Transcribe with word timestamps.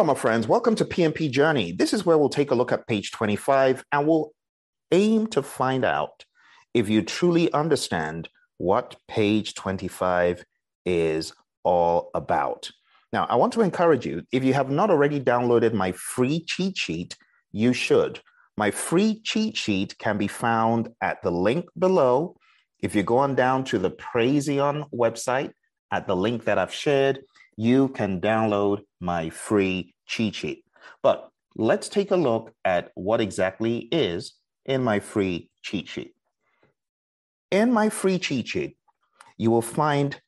Hello, 0.00 0.14
my 0.14 0.18
friends. 0.18 0.48
Welcome 0.48 0.76
to 0.76 0.86
PMP 0.86 1.30
Journey. 1.30 1.72
This 1.72 1.92
is 1.92 2.06
where 2.06 2.16
we'll 2.16 2.30
take 2.30 2.52
a 2.52 2.54
look 2.54 2.72
at 2.72 2.86
page 2.86 3.10
25 3.10 3.84
and 3.92 4.08
we'll 4.08 4.32
aim 4.92 5.26
to 5.26 5.42
find 5.42 5.84
out 5.84 6.24
if 6.72 6.88
you 6.88 7.02
truly 7.02 7.52
understand 7.52 8.30
what 8.56 8.96
page 9.08 9.54
25 9.54 10.42
is 10.86 11.34
all 11.64 12.10
about. 12.14 12.70
Now, 13.12 13.26
I 13.28 13.36
want 13.36 13.52
to 13.52 13.60
encourage 13.60 14.06
you 14.06 14.22
if 14.32 14.42
you 14.42 14.54
have 14.54 14.70
not 14.70 14.88
already 14.88 15.20
downloaded 15.20 15.74
my 15.74 15.92
free 15.92 16.44
cheat 16.46 16.78
sheet, 16.78 17.14
you 17.52 17.74
should. 17.74 18.20
My 18.56 18.70
free 18.70 19.20
cheat 19.22 19.54
sheet 19.54 19.98
can 19.98 20.16
be 20.16 20.28
found 20.28 20.88
at 21.02 21.22
the 21.22 21.30
link 21.30 21.66
below. 21.78 22.38
If 22.78 22.94
you 22.94 23.02
go 23.02 23.18
on 23.18 23.34
down 23.34 23.64
to 23.64 23.78
the 23.78 23.90
Praizion 23.90 24.88
website 24.94 25.52
at 25.92 26.06
the 26.06 26.16
link 26.16 26.44
that 26.44 26.56
I've 26.56 26.72
shared, 26.72 27.20
you 27.60 27.88
can 27.88 28.22
download 28.22 28.80
my 29.00 29.28
free 29.28 29.94
cheat 30.06 30.34
sheet. 30.34 30.64
But 31.02 31.28
let's 31.54 31.90
take 31.90 32.10
a 32.10 32.16
look 32.16 32.54
at 32.64 32.90
what 32.94 33.20
exactly 33.20 33.80
is 33.92 34.32
in 34.64 34.82
my 34.82 34.98
free 34.98 35.50
cheat 35.60 35.86
sheet. 35.86 36.14
In 37.50 37.70
my 37.70 37.90
free 37.90 38.18
cheat 38.18 38.48
sheet, 38.48 38.78
you 39.36 39.50
will 39.50 39.60
find 39.60 40.18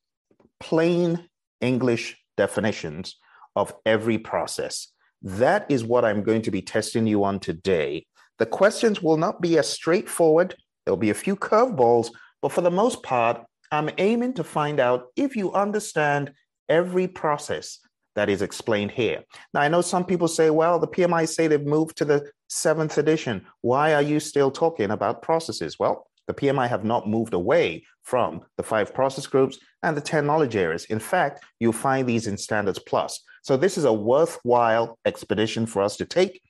plain 0.61 1.27
English 1.63 2.19
definitions 2.37 3.17
of 3.57 3.73
every 3.87 4.19
process. 4.19 4.89
That 5.23 5.65
is 5.71 5.83
what 5.83 6.05
I'm 6.05 6.23
going 6.23 6.43
to 6.43 6.51
be 6.51 6.61
testing 6.61 7.07
you 7.07 7.25
on 7.25 7.41
today. 7.41 8.05
The 8.41 8.47
questions 8.61 9.01
will 9.01 9.17
not 9.17 9.41
be 9.41 9.57
as 9.57 9.71
straightforward. 9.71 10.55
There'll 10.85 10.99
be 10.99 11.09
a 11.09 11.25
few 11.25 11.37
curveballs, 11.37 12.11
but 12.43 12.53
for 12.53 12.61
the 12.61 12.71
most 12.71 13.03
part, 13.03 13.43
I'm 13.71 13.89
aiming 13.97 14.35
to 14.35 14.45
find 14.45 14.79
out 14.79 15.07
if 15.17 15.35
you 15.35 15.51
understand 15.55 16.33
every 16.73 17.07
process 17.07 17.79
that 18.15 18.29
is 18.29 18.43
explained 18.43 18.91
here. 18.91 19.23
Now, 19.53 19.61
I 19.61 19.69
know 19.69 19.83
some 19.83 20.05
people 20.05 20.29
say, 20.29 20.49
well, 20.51 20.79
the 20.79 20.89
PMI 20.89 21.29
say 21.29 21.47
they've 21.47 21.77
moved 21.79 21.97
to 21.99 22.05
the 22.05 22.31
seventh 22.49 22.97
edition. 22.99 23.47
Why 23.61 23.95
are 23.95 24.03
you 24.03 24.21
still 24.21 24.51
talking 24.51 24.91
about 24.91 25.23
processes? 25.23 25.79
Well, 25.79 26.07
the 26.27 26.35
PMI 26.35 26.69
have 26.69 26.85
not 26.85 27.09
moved 27.09 27.35
away 27.35 27.85
from 28.03 28.41
the 28.57 28.63
five 28.63 28.95
process 28.95 29.27
groups 29.27 29.59
and 29.83 29.97
the 29.97 30.01
10 30.01 30.27
knowledge 30.27 30.57
areas. 30.57 30.85
In 30.87 30.99
fact, 30.99 31.45
you'll 31.61 31.73
find 31.73 32.07
these 32.07 32.27
in 32.27 32.37
Standards 32.37 32.79
Plus. 32.79 33.23
So, 33.43 33.57
this 33.57 33.77
is 33.77 33.85
a 33.85 33.93
worthwhile 33.93 34.99
expedition 35.05 35.67
for 35.67 35.83
us 35.83 35.97
to 35.97 36.05
take 36.05 36.41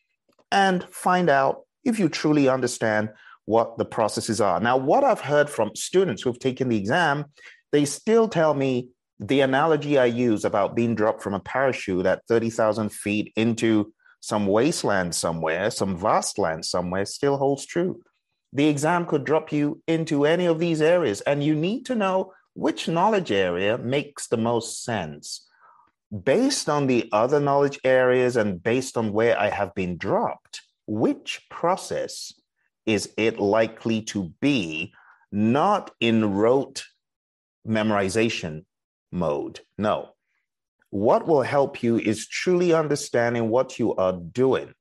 and 0.51 0.85
find 0.91 1.31
out 1.31 1.63
if 1.85 1.99
you 1.99 2.09
truly 2.09 2.49
understand 2.49 3.11
what 3.45 3.79
the 3.79 3.85
processes 3.85 4.41
are. 4.41 4.61
Now, 4.61 4.77
what 4.77 5.05
I've 5.05 5.21
heard 5.21 5.49
from 5.51 5.75
students 5.75 6.23
who've 6.23 6.39
taken 6.39 6.69
the 6.69 6.77
exam, 6.77 7.25
they 7.73 7.85
still 7.85 8.29
tell 8.29 8.55
me 8.55 8.89
the 9.23 9.41
analogy 9.41 9.99
I 9.99 10.07
use 10.07 10.45
about 10.45 10.75
being 10.75 10.95
dropped 10.95 11.23
from 11.23 11.35
a 11.35 11.41
parachute 11.41 12.07
at 12.07 12.27
30,000 12.27 12.91
feet 12.91 13.33
into 13.37 13.93
some 14.21 14.47
wasteland 14.47 15.15
somewhere, 15.15 15.71
some 15.71 15.97
vast 15.97 16.39
land 16.39 16.65
somewhere, 16.65 17.05
still 17.05 17.37
holds 17.37 17.65
true. 17.65 18.03
The 18.53 18.69
exam 18.69 19.07
could 19.07 19.25
drop 19.25 19.53
you 19.53 19.81
into 19.87 20.27
any 20.27 20.47
of 20.47 20.59
these 20.59 20.83
areas, 20.83 21.21
and 21.23 21.43
you 21.43 21.55
need 21.55 21.87
to 21.87 21.95
know 21.95 22.33
which 22.55 22.89
knowledge 22.89 23.33
area 23.33 23.79
makes 23.79 24.27
the 24.27 24.37
most 24.37 24.85
sense. 24.85 25.49
Based 26.25 26.69
on 26.69 26.87
the 26.87 27.09
other 27.13 27.41
knowledge 27.41 27.79
areas 27.85 28.37
and 28.37 28.63
based 28.63 28.99
on 28.99 29.13
where 29.13 29.39
I 29.39 29.49
have 29.49 29.75
been 29.75 29.97
dropped, 29.97 30.61
which 30.87 31.47
process 31.49 32.35
is 32.85 33.13
it 33.17 33.39
likely 33.39 34.03
to 34.03 34.33
be? 34.41 34.93
Not 35.31 35.91
in 36.01 36.35
rote 36.35 36.85
memorization, 37.67 38.65
mode. 39.13 39.61
No. 39.79 40.11
What 40.91 41.27
will 41.27 41.43
help 41.43 41.83
you 41.83 41.99
is 41.99 42.27
truly 42.27 42.75
understanding 42.75 43.49
what 43.49 43.79
you 43.79 43.95
are 43.97 44.13
doing. 44.13 44.75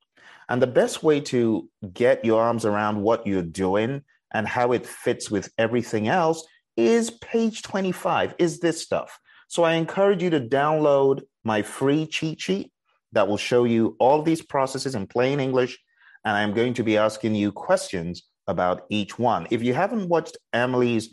And 0.50 0.62
the 0.62 0.68
best 0.68 1.04
way 1.04 1.22
to 1.22 1.70
get 1.94 2.26
your 2.26 2.42
arms 2.42 2.66
around 2.66 3.02
what 3.02 3.26
you're 3.26 3.42
doing 3.42 4.04
and 4.34 4.48
how 4.48 4.72
it 4.72 4.86
fits 4.86 5.30
with 5.32 5.52
everything 5.58 6.08
else 6.08 6.46
is 6.76 7.12
page 7.12 7.62
25, 7.62 8.36
is 8.40 8.60
this 8.60 8.82
stuff. 8.82 9.20
So 9.48 9.64
I 9.64 9.74
encourage 9.74 10.24
you 10.24 10.30
to 10.32 10.40
download 10.40 11.22
my 11.44 11.62
free 11.62 12.06
cheat 12.06 12.42
sheet 12.42 12.72
that 13.12 13.28
will 13.28 13.38
show 13.38 13.66
you 13.66 13.96
all 14.00 14.22
these 14.22 14.42
processes 14.42 14.96
in 14.96 15.08
plain 15.08 15.40
English. 15.40 15.78
And 16.24 16.36
I'm 16.38 16.54
going 16.54 16.74
to 16.76 16.84
be 16.84 16.98
asking 16.98 17.36
you 17.36 17.52
questions 17.52 18.24
about 18.48 18.84
each 18.90 19.18
one. 19.20 19.48
If 19.52 19.64
you 19.64 19.74
haven't 19.74 20.08
watched 20.08 20.38
Emily's 20.54 21.10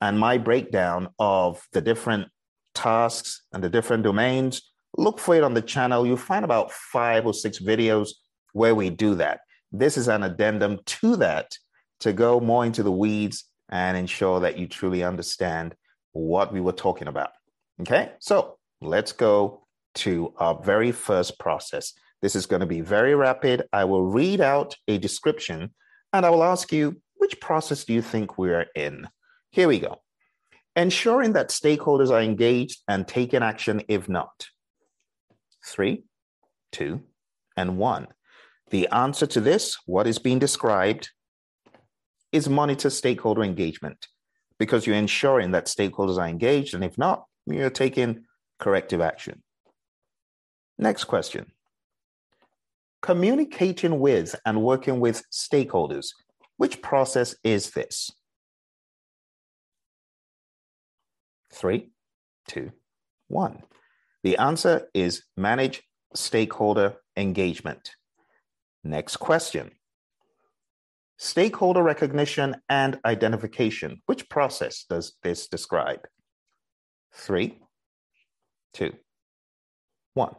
and 0.00 0.18
my 0.18 0.38
breakdown 0.38 1.08
of 1.18 1.66
the 1.72 1.80
different 1.80 2.28
tasks 2.76 3.42
and 3.52 3.64
the 3.64 3.68
different 3.68 4.04
domains, 4.04 4.62
look 4.96 5.18
for 5.18 5.34
it 5.34 5.42
on 5.42 5.54
the 5.54 5.62
channel. 5.62 6.06
You'll 6.06 6.16
find 6.16 6.44
about 6.44 6.70
five 6.70 7.26
or 7.26 7.34
six 7.34 7.58
videos 7.58 8.10
where 8.52 8.74
we 8.74 8.90
do 8.90 9.16
that. 9.16 9.40
This 9.72 9.96
is 9.96 10.08
an 10.08 10.22
addendum 10.22 10.78
to 10.86 11.16
that 11.16 11.56
to 12.00 12.12
go 12.12 12.38
more 12.38 12.64
into 12.64 12.82
the 12.82 12.92
weeds 12.92 13.44
and 13.70 13.96
ensure 13.96 14.40
that 14.40 14.58
you 14.58 14.68
truly 14.68 15.02
understand 15.02 15.74
what 16.12 16.52
we 16.52 16.60
were 16.60 16.72
talking 16.72 17.08
about. 17.08 17.30
Okay, 17.80 18.12
so 18.20 18.58
let's 18.80 19.12
go 19.12 19.66
to 19.96 20.32
our 20.36 20.54
very 20.62 20.92
first 20.92 21.38
process. 21.38 21.94
This 22.22 22.36
is 22.36 22.46
going 22.46 22.60
to 22.60 22.66
be 22.66 22.80
very 22.80 23.14
rapid. 23.14 23.64
I 23.72 23.84
will 23.84 24.04
read 24.04 24.40
out 24.40 24.76
a 24.86 24.98
description 24.98 25.74
and 26.12 26.24
I 26.24 26.30
will 26.30 26.44
ask 26.44 26.72
you, 26.72 27.00
which 27.16 27.40
process 27.40 27.84
do 27.84 27.92
you 27.92 28.02
think 28.02 28.38
we're 28.38 28.66
in? 28.74 29.08
Here 29.50 29.68
we 29.68 29.80
go 29.80 30.00
ensuring 30.76 31.32
that 31.32 31.48
stakeholders 31.48 32.10
are 32.10 32.20
engaged 32.20 32.82
and 32.86 33.08
taking 33.08 33.42
action 33.42 33.82
if 33.88 34.08
not. 34.08 34.48
Three, 35.64 36.04
two, 36.70 37.02
and 37.56 37.78
one. 37.78 38.08
The 38.70 38.88
answer 38.88 39.26
to 39.28 39.40
this, 39.40 39.78
what 39.86 40.06
is 40.06 40.18
being 40.18 40.38
described, 40.38 41.10
is 42.30 42.48
monitor 42.48 42.90
stakeholder 42.90 43.42
engagement 43.42 44.06
because 44.58 44.86
you're 44.86 44.96
ensuring 44.96 45.52
that 45.52 45.66
stakeholders 45.66 46.18
are 46.18 46.28
engaged, 46.28 46.74
and 46.74 46.84
if 46.84 46.98
not, 46.98 47.24
you're 47.46 47.70
taking 47.70 48.24
corrective 48.58 49.00
action. 49.00 49.42
Next 50.78 51.04
question. 51.04 51.52
Communicating 53.02 54.00
with 54.00 54.34
and 54.44 54.62
working 54.62 55.00
with 55.00 55.22
stakeholders. 55.30 56.08
Which 56.56 56.82
process 56.82 57.36
is 57.44 57.70
this? 57.70 58.10
Three, 61.56 61.88
two, 62.48 62.72
one. 63.28 63.62
The 64.22 64.36
answer 64.36 64.88
is 64.92 65.22
manage 65.38 65.82
stakeholder 66.14 66.96
engagement. 67.16 67.92
Next 68.84 69.16
question. 69.16 69.70
Stakeholder 71.16 71.82
recognition 71.82 72.56
and 72.68 73.00
identification. 73.06 74.02
Which 74.04 74.28
process 74.28 74.84
does 74.84 75.14
this 75.22 75.48
describe? 75.48 76.06
Three, 77.14 77.58
two, 78.74 78.92
one. 80.12 80.34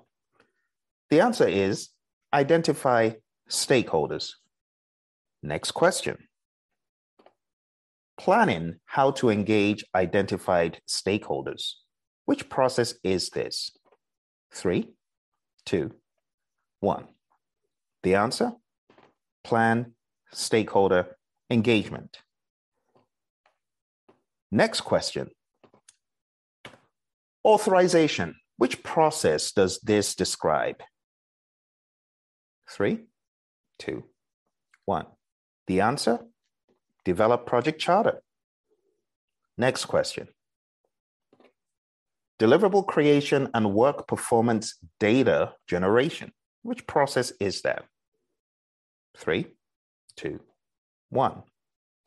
The 1.10 1.22
answer 1.22 1.48
is 1.48 1.90
identify 2.32 3.14
stakeholders. 3.50 4.34
Next 5.42 5.72
question 5.72 6.28
planning 8.18 8.80
how 8.86 9.12
to 9.12 9.30
engage 9.30 9.86
identified 9.96 10.82
stakeholders. 10.88 11.74
Which 12.26 12.50
process 12.50 12.96
is 13.04 13.30
this? 13.30 13.72
Three, 14.54 14.94
two, 15.66 15.94
one. 16.80 17.06
The 18.04 18.16
answer? 18.16 18.54
Plan 19.44 19.94
stakeholder 20.32 21.18
engagement. 21.50 22.20
Next 24.52 24.82
question. 24.82 25.30
Authorization. 27.46 28.36
Which 28.58 28.82
process 28.84 29.52
does 29.52 29.80
this 29.82 30.16
describe? 30.16 30.82
Three, 32.70 33.06
two, 33.78 34.04
one. 34.86 35.06
The 35.68 35.82
answer? 35.82 36.20
Develop 37.08 37.46
project 37.46 37.80
charter. 37.80 38.22
Next 39.58 39.86
question. 39.86 40.28
Deliverable 42.38 42.86
creation 42.86 43.50
and 43.54 43.74
work 43.74 44.10
performance 44.10 44.76
data 45.00 45.54
generation. 45.68 46.34
Which 46.64 46.86
process 46.86 47.32
is 47.40 47.62
that? 47.62 47.86
Three, 49.16 49.46
two, 50.18 50.42
one. 51.10 51.44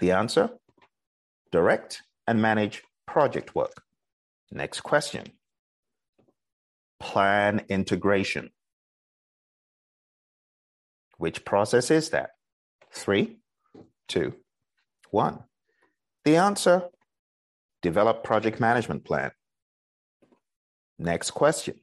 The 0.00 0.12
answer? 0.12 0.50
Direct 1.50 2.02
and 2.26 2.42
manage 2.42 2.82
project 3.06 3.54
work. 3.54 3.82
Next 4.52 4.82
question. 4.82 5.24
Plan 7.00 7.62
integration. 7.70 8.50
Which 11.16 11.46
process 11.46 11.90
is 11.90 12.10
that? 12.10 12.32
Three, 12.92 13.38
two, 14.06 14.34
one? 15.12 15.44
The 16.24 16.36
answer 16.36 16.84
develop 17.82 18.22
project 18.24 18.60
management 18.60 19.04
plan. 19.04 19.30
Next 20.98 21.30
question. 21.30 21.80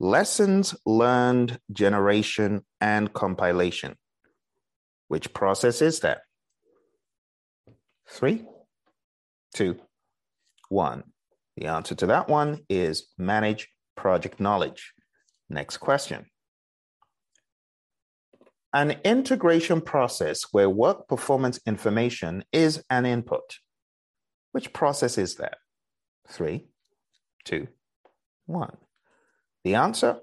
lessons 0.00 0.74
learned 0.86 1.58
generation 1.72 2.64
and 2.80 3.12
compilation. 3.12 3.96
Which 5.08 5.32
process 5.32 5.82
is 5.82 6.00
that? 6.00 6.20
Three, 8.08 8.44
two, 9.54 9.76
one. 10.68 11.04
The 11.56 11.66
answer 11.66 11.94
to 11.96 12.06
that 12.06 12.28
one 12.28 12.60
is 12.68 13.08
manage 13.18 13.68
project 13.96 14.38
knowledge. 14.40 14.92
Next 15.50 15.78
question. 15.78 16.26
An 18.72 18.96
integration 19.04 19.80
process 19.80 20.44
where 20.52 20.68
work 20.68 21.08
performance 21.08 21.58
information 21.66 22.44
is 22.52 22.82
an 22.90 23.06
input. 23.06 23.58
Which 24.52 24.72
process 24.72 25.16
is 25.16 25.36
that? 25.36 25.56
Three, 26.28 26.66
two, 27.44 27.68
one. 28.46 28.76
The 29.64 29.74
answer 29.74 30.20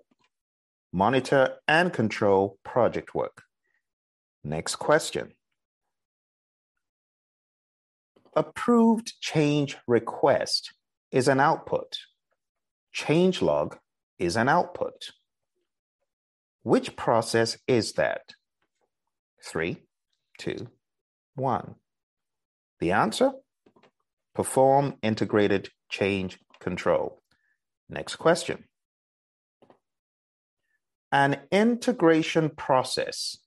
monitor 0.95 1.55
and 1.67 1.91
control 1.91 2.57
project 2.63 3.13
work. 3.13 3.43
Next 4.45 4.77
question. 4.77 5.33
Approved 8.33 9.19
change 9.19 9.75
request 9.87 10.73
is 11.11 11.27
an 11.27 11.39
output. 11.39 11.97
Change 12.93 13.41
log 13.41 13.77
is 14.19 14.37
an 14.37 14.47
output. 14.47 15.11
Which 16.65 16.95
process 16.95 17.59
is 17.67 17.93
that? 17.93 18.33
Three, 19.43 19.83
two, 20.39 20.67
one. 21.35 21.75
The 22.79 22.91
answer? 22.91 23.33
Perform 24.33 24.95
integrated 25.03 25.69
change 25.89 26.39
control. 26.59 27.21
Next 27.87 28.15
question. 28.15 28.63
An 31.11 31.37
integration 31.51 32.49
process 32.49 33.37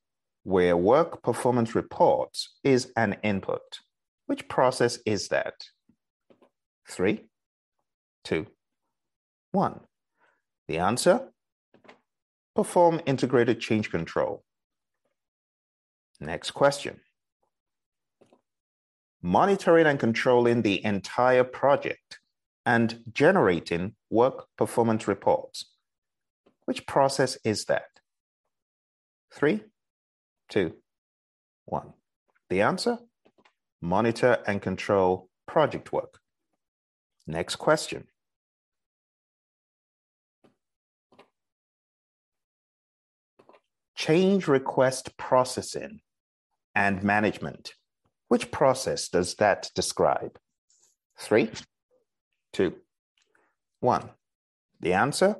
where 0.45 0.77
work 0.77 1.21
performance 1.21 1.75
reports 1.75 2.55
is 2.63 2.93
an 2.97 3.17
input. 3.25 3.81
Which 4.27 4.47
process 4.47 5.01
is 5.05 5.27
that? 5.31 5.55
Three, 6.89 7.25
two, 8.23 8.47
one. 9.51 9.81
The 10.69 10.79
answer? 10.79 11.33
Perform 12.59 13.01
integrated 13.07 13.61
change 13.61 13.89
control. 13.89 14.43
Next 16.19 16.51
question. 16.51 16.99
Monitoring 19.23 19.87
and 19.87 20.01
controlling 20.01 20.63
the 20.63 20.85
entire 20.85 21.45
project 21.45 22.19
and 22.67 23.05
generating 23.13 23.95
work 24.11 24.47
performance 24.57 25.07
reports. 25.07 25.67
Which 26.65 26.85
process 26.85 27.39
is 27.45 27.67
that? 27.67 28.01
Three, 29.33 29.63
two, 30.49 30.79
one. 31.65 31.93
The 32.51 32.63
answer? 32.63 32.99
Monitor 33.81 34.39
and 34.49 34.61
control 34.61 35.31
project 35.47 35.93
work. 35.93 36.19
Next 37.25 37.55
question. 37.55 38.09
Change 43.99 44.47
request 44.47 45.17
processing 45.17 46.03
and 46.73 47.03
management. 47.03 47.73
Which 48.29 48.53
process 48.53 49.09
does 49.09 49.35
that 49.35 49.73
describe? 49.75 50.39
Three, 51.19 51.51
two, 52.53 52.77
one. 53.81 54.11
The 54.79 54.93
answer? 54.93 55.35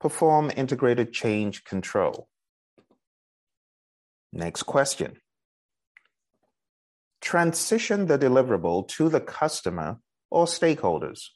Perform 0.00 0.50
integrated 0.56 1.12
change 1.12 1.62
control. 1.62 2.26
Next 4.32 4.64
question. 4.64 5.18
Transition 7.20 8.06
the 8.06 8.18
deliverable 8.18 8.88
to 8.88 9.08
the 9.08 9.20
customer 9.20 9.98
or 10.28 10.46
stakeholders. 10.46 11.26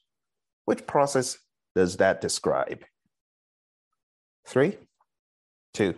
Which 0.64 0.84
process 0.88 1.38
does 1.76 1.98
that 1.98 2.20
describe? 2.20 2.84
Three, 4.48 4.78
two, 5.74 5.94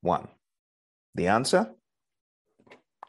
one. 0.00 0.28
The 1.14 1.28
answer? 1.28 1.70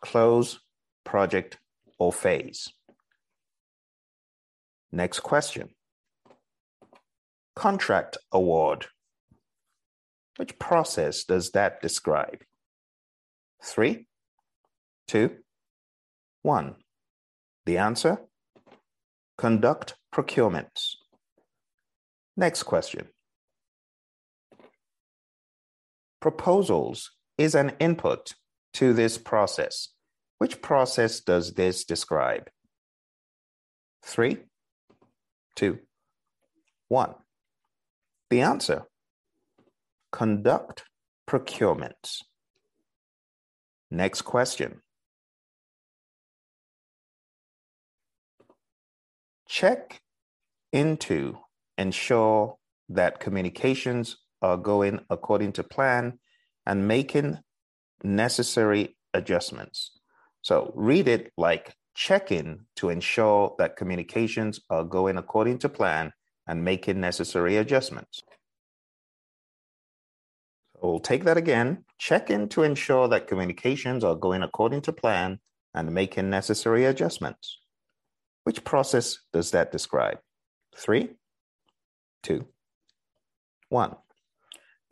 Close, 0.01 0.59
project, 1.03 1.57
or 1.97 2.11
phase. 2.11 2.71
Next 4.91 5.21
question. 5.21 5.69
Contract 7.55 8.17
award. 8.31 8.87
Which 10.37 10.57
process 10.59 11.23
does 11.23 11.51
that 11.51 11.81
describe? 11.81 12.43
Three, 13.63 14.07
two, 15.07 15.37
one. 16.41 16.75
The 17.65 17.77
answer? 17.77 18.19
Conduct 19.37 19.95
procurements. 20.13 20.95
Next 22.35 22.63
question. 22.63 23.07
Proposals 26.23 27.11
is 27.37 27.53
an 27.53 27.73
input 27.81 28.35
to 28.75 28.93
this 28.93 29.17
process. 29.17 29.89
Which 30.37 30.61
process 30.61 31.19
does 31.19 31.55
this 31.55 31.83
describe? 31.83 32.49
Three, 34.05 34.37
two, 35.57 35.79
one. 36.87 37.15
The 38.29 38.39
answer 38.39 38.83
conduct 40.13 40.85
procurements. 41.29 42.19
Next 43.91 44.21
question. 44.21 44.81
Check 49.49 49.99
into 50.71 51.39
ensure 51.77 52.55
that 52.87 53.19
communications 53.19 54.22
are 54.43 54.57
going 54.57 54.99
according 55.09 55.53
to 55.53 55.63
plan 55.63 56.19
and 56.65 56.87
making 56.87 57.39
necessary 58.03 58.95
adjustments. 59.13 59.97
So 60.41 60.71
read 60.75 61.07
it 61.07 61.31
like 61.37 61.73
check 61.95 62.31
in 62.31 62.65
to 62.75 62.89
ensure 62.89 63.55
that 63.57 63.77
communications 63.77 64.59
are 64.69 64.83
going 64.83 65.17
according 65.17 65.59
to 65.59 65.69
plan 65.69 66.11
and 66.47 66.63
making 66.63 66.99
necessary 66.99 67.57
adjustments. 67.57 68.21
So 70.75 70.79
we'll 70.81 70.99
take 70.99 71.23
that 71.23 71.37
again. 71.37 71.85
Check 71.97 72.29
in 72.29 72.49
to 72.49 72.63
ensure 72.63 73.07
that 73.07 73.27
communications 73.27 74.03
are 74.03 74.15
going 74.15 74.43
according 74.43 74.81
to 74.81 74.93
plan 74.93 75.39
and 75.73 75.93
making 75.93 76.29
necessary 76.29 76.85
adjustments. 76.85 77.59
Which 78.43 78.65
process 78.65 79.19
does 79.31 79.51
that 79.51 79.71
describe? 79.71 80.19
Three, 80.75 81.11
two, 82.21 82.47
one. 83.69 83.95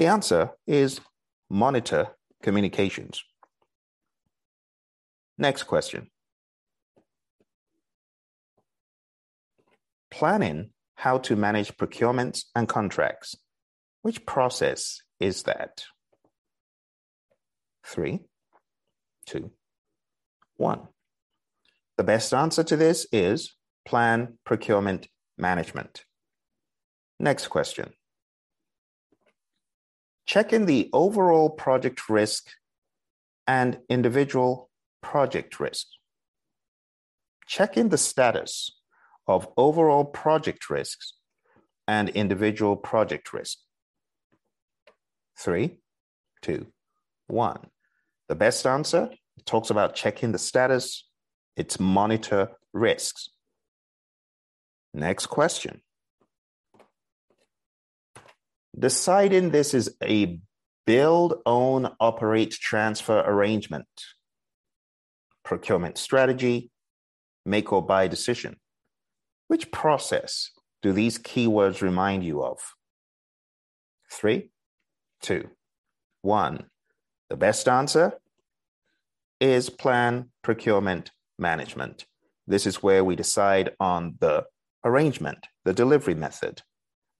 The 0.02 0.08
answer 0.08 0.50
is 0.66 1.00
monitor 1.48 2.08
communications. 2.42 3.24
Next 5.38 5.66
question. 5.66 6.10
Planning 10.10 10.72
how 10.96 11.20
to 11.20 11.36
manage 11.36 11.78
procurements 11.78 12.46
and 12.56 12.68
contracts. 12.68 13.36
Which 14.02 14.26
process 14.26 15.04
is 15.20 15.44
that? 15.44 15.84
Three, 17.86 18.22
two, 19.28 19.52
one. 20.58 20.88
The 21.98 22.04
best 22.04 22.34
answer 22.34 22.64
to 22.64 22.76
this 22.76 23.06
is 23.12 23.54
plan 23.86 24.40
procurement 24.46 25.10
management. 25.38 26.06
Next 27.20 27.50
question. 27.50 27.94
Check 30.26 30.54
in 30.54 30.66
the 30.66 30.90
overall 30.94 31.50
project 31.50 32.10
risk 32.10 32.50
and 33.48 33.80
individual 33.90 34.70
project 35.02 35.60
risk. 35.60 35.88
Check 37.48 37.76
in 37.76 37.90
the 37.90 37.98
status 37.98 38.72
of 39.28 39.48
overall 39.58 40.06
project 40.06 40.70
risks 40.70 41.14
and 41.88 42.10
individual 42.10 42.76
project 42.76 43.34
risk. 43.34 43.58
Three, 45.38 45.80
two, 46.42 46.68
one. 47.28 47.68
The 48.30 48.36
best 48.36 48.66
answer 48.66 49.10
talks 49.46 49.70
about 49.70 49.96
checking 49.96 50.32
the 50.32 50.38
status, 50.38 51.08
it's 51.58 51.80
monitor 51.80 52.52
risks. 52.74 53.30
Next 54.94 55.28
question. 55.28 55.82
Deciding 58.78 59.52
this 59.52 59.74
is 59.74 59.96
a 60.02 60.40
build, 60.86 61.36
own, 61.46 61.90
operate, 62.00 62.52
transfer 62.52 63.20
arrangement, 63.20 63.88
procurement 65.44 65.98
strategy, 65.98 66.72
make 67.46 67.72
or 67.74 67.86
buy 67.86 68.08
decision. 68.08 68.58
Which 69.48 69.72
process 69.72 70.52
do 70.82 70.94
these 70.94 71.20
keywords 71.20 71.82
remind 71.82 72.24
you 72.24 72.44
of? 72.44 72.60
Three, 74.12 74.52
two, 75.22 75.50
one. 76.22 76.66
The 77.30 77.38
best 77.38 77.68
answer 77.68 78.14
is 79.40 79.70
plan 79.70 80.30
procurement 80.42 81.12
management. 81.38 82.06
This 82.48 82.66
is 82.66 82.84
where 82.84 83.04
we 83.04 83.16
decide 83.16 83.72
on 83.80 84.16
the 84.20 84.46
arrangement, 84.84 85.48
the 85.66 85.74
delivery 85.74 86.16
method. 86.16 86.62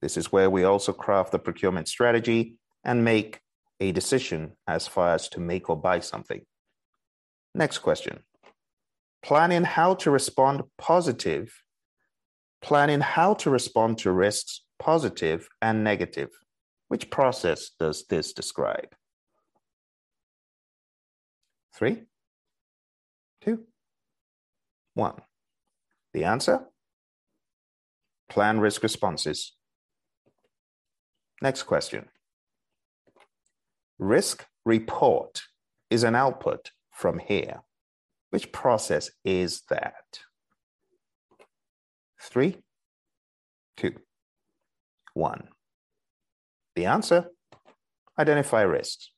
This 0.02 0.16
is 0.16 0.32
where 0.32 0.50
we 0.50 0.64
also 0.64 0.92
craft 0.92 1.30
the 1.30 1.38
procurement 1.38 1.86
strategy 1.88 2.56
and 2.84 3.04
make 3.04 3.40
a 3.80 3.92
decision 3.92 4.52
as 4.66 4.88
far 4.88 5.14
as 5.14 5.28
to 5.30 5.40
make 5.40 5.70
or 5.70 5.76
buy 5.76 6.00
something. 6.00 6.44
Next 7.54 7.78
question. 7.78 8.24
Planning 9.22 9.62
how 9.62 9.94
to 9.94 10.10
respond 10.10 10.62
positive. 10.76 11.54
Planning 12.60 13.00
how 13.00 13.34
to 13.34 13.50
respond 13.50 13.98
to 13.98 14.10
risks, 14.10 14.64
positive 14.80 15.48
and 15.60 15.84
negative. 15.84 16.30
Which 16.88 17.08
process 17.08 17.70
does 17.78 18.04
this 18.08 18.32
describe? 18.32 18.94
Three, 21.74 22.02
two, 23.40 23.64
one. 24.94 25.22
The 26.12 26.24
answer? 26.24 26.66
Plan 28.28 28.60
risk 28.60 28.82
responses. 28.82 29.54
Next 31.42 31.64
question. 31.64 32.08
Risk 33.98 34.46
report 34.64 35.42
is 35.90 36.04
an 36.04 36.14
output 36.14 36.70
from 36.92 37.18
here. 37.18 37.62
Which 38.30 38.52
process 38.52 39.10
is 39.24 39.62
that? 39.68 40.20
Three, 42.20 42.58
two, 43.76 43.96
one. 45.14 45.48
The 46.76 46.86
answer? 46.86 47.26
Identify 48.16 48.62
risks. 48.62 49.10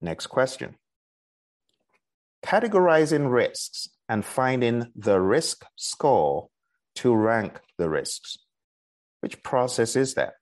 Next 0.00 0.28
question. 0.28 0.76
Categorizing 2.42 3.30
risks 3.30 3.90
and 4.08 4.24
finding 4.24 4.86
the 4.96 5.20
risk 5.20 5.66
score 5.76 6.48
to 6.94 7.14
rank 7.14 7.60
the 7.76 7.90
risks. 7.90 8.38
Which 9.20 9.42
process 9.42 9.96
is 9.96 10.14
that? 10.14 10.34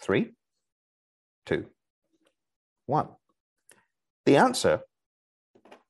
Three, 0.00 0.32
two, 1.46 1.66
one. 2.86 3.08
The 4.26 4.36
answer 4.36 4.80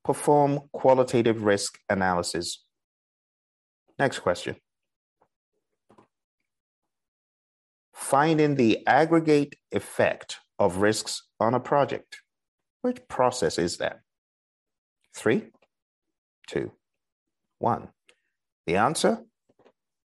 perform 0.04 0.60
qualitative 0.72 1.44
risk 1.44 1.78
analysis. 1.88 2.64
Next 3.98 4.20
question. 4.20 4.56
Finding 7.94 8.56
the 8.56 8.86
aggregate 8.86 9.54
effect 9.70 10.38
of 10.58 10.78
risks 10.78 11.22
on 11.38 11.54
a 11.54 11.60
project. 11.60 12.20
Which 12.82 13.06
process 13.08 13.58
is 13.58 13.78
that? 13.78 14.00
Three, 15.14 15.50
two, 16.48 16.72
one. 17.58 17.88
The 18.66 18.76
answer 18.76 19.20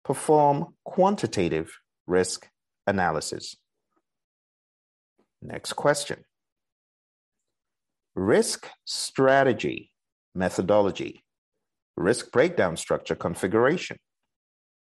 perform 0.07 0.67
quantitative 0.85 1.77
risk 2.07 2.49
analysis. 2.87 3.57
Next 5.43 5.73
question. 5.73 6.25
Risk 8.15 8.69
strategy 8.85 9.91
methodology, 10.37 11.25
risk 11.97 12.31
breakdown 12.31 12.77
structure 12.77 13.17
configuration. 13.17 13.97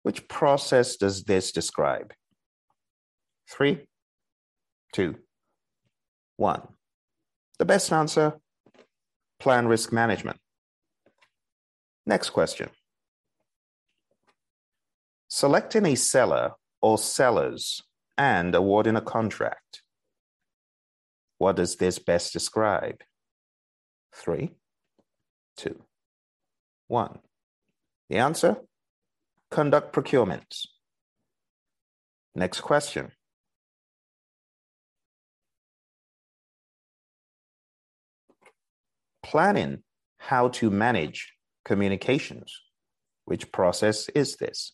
Which 0.05 0.29
process 0.29 0.97
does 0.97 1.25
this 1.25 1.51
describe? 1.51 2.13
Three, 3.51 3.89
two, 4.95 5.17
one. 6.37 6.63
The 7.59 7.65
best 7.65 7.93
answer 7.93 8.35
plan 9.41 9.67
risk 9.67 9.93
management. 9.93 10.39
Next 12.07 12.31
question. 12.31 12.69
Selecting 15.29 15.85
a 15.85 15.95
seller 15.95 16.53
or 16.81 16.97
sellers 16.97 17.83
and 18.17 18.55
awarding 18.55 18.97
a 18.97 19.03
contract. 19.03 19.83
What 21.37 21.57
does 21.57 21.77
this 21.77 21.99
best 21.99 22.33
describe? 22.33 23.03
Three, 24.15 24.53
two, 25.57 25.83
one. 26.87 27.19
The 28.09 28.17
answer? 28.17 28.57
Conduct 29.51 29.93
procurements. 29.95 30.67
Next 32.35 32.63
question. 32.63 33.13
Planning 39.23 39.83
how 40.17 40.49
to 40.49 40.71
manage 40.71 41.35
communications. 41.65 42.63
Which 43.27 43.53
process 43.53 44.09
is 44.11 44.37
this? 44.37 44.73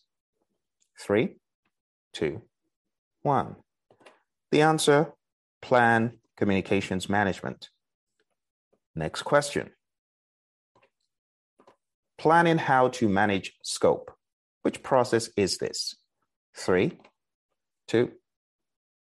Three, 0.99 1.35
two, 2.13 2.41
one. 3.21 3.55
The 4.51 4.61
answer 4.61 5.13
plan 5.61 6.19
communications 6.37 7.09
management. 7.09 7.69
Next 8.95 9.23
question. 9.23 9.71
Planning 12.17 12.57
how 12.57 12.89
to 12.89 13.09
manage 13.09 13.53
scope. 13.61 14.11
Which 14.61 14.81
process 14.81 15.29
is 15.35 15.57
this? 15.57 15.95
Three, 16.55 16.97
two, 17.87 18.11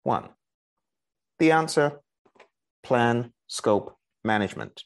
one. 0.03 0.29
The 1.39 1.51
answer 1.51 1.99
plan 2.83 3.33
scope 3.47 3.95
management. 4.23 4.83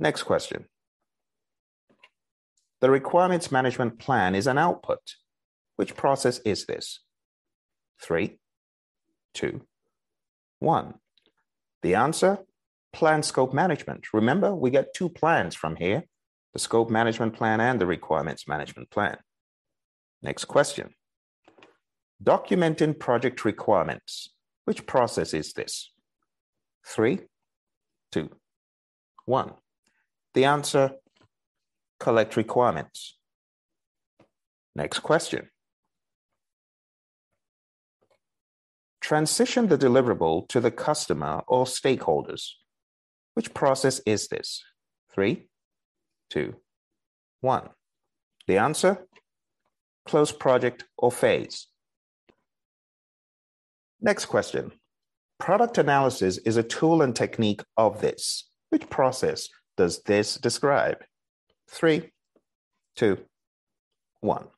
Next 0.00 0.24
question. 0.24 0.66
The 2.80 2.90
requirements 2.90 3.50
management 3.50 3.98
plan 3.98 4.34
is 4.34 4.46
an 4.46 4.58
output. 4.58 5.00
Which 5.78 5.94
process 5.94 6.40
is 6.40 6.66
this? 6.66 6.98
Three, 8.02 8.40
two, 9.32 9.62
one. 10.58 10.94
The 11.82 11.94
answer 11.94 12.38
plan 12.92 13.22
scope 13.22 13.54
management. 13.54 14.12
Remember, 14.12 14.52
we 14.52 14.70
get 14.70 14.92
two 14.92 15.08
plans 15.08 15.54
from 15.54 15.76
here 15.76 16.02
the 16.52 16.58
scope 16.58 16.90
management 16.90 17.34
plan 17.34 17.60
and 17.60 17.80
the 17.80 17.86
requirements 17.86 18.48
management 18.48 18.90
plan. 18.90 19.18
Next 20.20 20.46
question. 20.46 20.94
Documenting 22.24 22.98
project 22.98 23.44
requirements. 23.44 24.30
Which 24.64 24.84
process 24.84 25.32
is 25.32 25.52
this? 25.52 25.92
Three, 26.84 27.20
two, 28.10 28.30
one. 29.26 29.52
The 30.34 30.46
answer 30.46 30.94
collect 32.00 32.36
requirements. 32.36 33.16
Next 34.74 35.00
question. 35.00 35.50
Transition 39.08 39.68
the 39.68 39.78
deliverable 39.78 40.46
to 40.48 40.60
the 40.60 40.70
customer 40.70 41.42
or 41.48 41.64
stakeholders. 41.64 42.50
Which 43.32 43.54
process 43.54 44.02
is 44.04 44.28
this? 44.28 44.62
Three, 45.14 45.48
two, 46.28 46.56
one. 47.40 47.70
The 48.48 48.58
answer? 48.58 49.06
Close 50.04 50.30
project 50.30 50.84
or 50.98 51.10
phase. 51.10 51.68
Next 53.98 54.26
question. 54.26 54.72
Product 55.40 55.78
analysis 55.78 56.36
is 56.44 56.58
a 56.58 56.62
tool 56.62 57.00
and 57.00 57.16
technique 57.16 57.62
of 57.78 58.02
this. 58.02 58.50
Which 58.68 58.90
process 58.90 59.48
does 59.78 60.02
this 60.02 60.34
describe? 60.34 61.02
Three, 61.70 62.10
two, 62.94 63.16
one. 64.20 64.48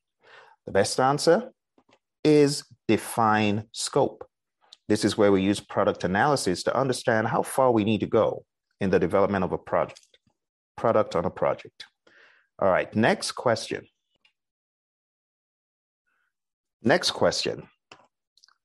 The 0.66 0.73
best 0.73 0.99
answer 0.99 1.52
is 2.25 2.64
define 2.88 3.69
scope. 3.71 4.26
This 4.90 5.04
is 5.04 5.16
where 5.16 5.30
we 5.30 5.40
use 5.40 5.61
product 5.61 6.02
analysis 6.02 6.64
to 6.64 6.76
understand 6.76 7.28
how 7.28 7.44
far 7.44 7.70
we 7.70 7.85
need 7.85 8.00
to 8.00 8.06
go 8.06 8.44
in 8.80 8.90
the 8.90 8.99
development 8.99 9.44
of 9.44 9.52
a 9.52 9.56
project, 9.56 10.18
product 10.76 11.14
on 11.14 11.25
a 11.25 11.30
project. 11.30 11.85
All 12.59 12.68
right, 12.68 12.92
next 12.97 13.32
question. 13.32 13.87
Next 16.82 17.12
question. 17.12 17.68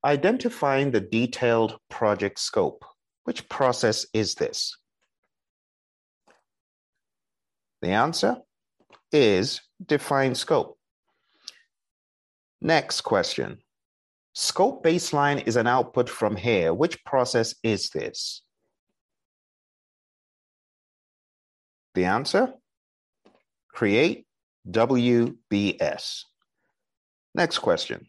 Identifying 0.04 0.90
the 0.90 1.00
detailed 1.00 1.78
project 1.92 2.40
scope. 2.40 2.84
Which 3.26 3.48
process 3.48 4.08
is 4.12 4.34
this? 4.34 4.76
The 7.84 7.90
answer 7.90 8.38
is 9.12 9.62
define 9.86 10.34
scope. 10.34 10.80
Next 12.62 13.02
question. 13.02 13.60
Scope 14.36 14.84
baseline 14.84 15.48
is 15.48 15.56
an 15.56 15.66
output 15.66 16.10
from 16.10 16.36
here. 16.36 16.74
Which 16.74 17.04
process 17.06 17.56
is 17.64 17.90
this? 17.90 18.42
The 21.94 22.04
answer? 22.04 22.54
Create 23.70 24.28
WBS. 24.70 26.24
Next 27.34 27.60
question. 27.60 28.08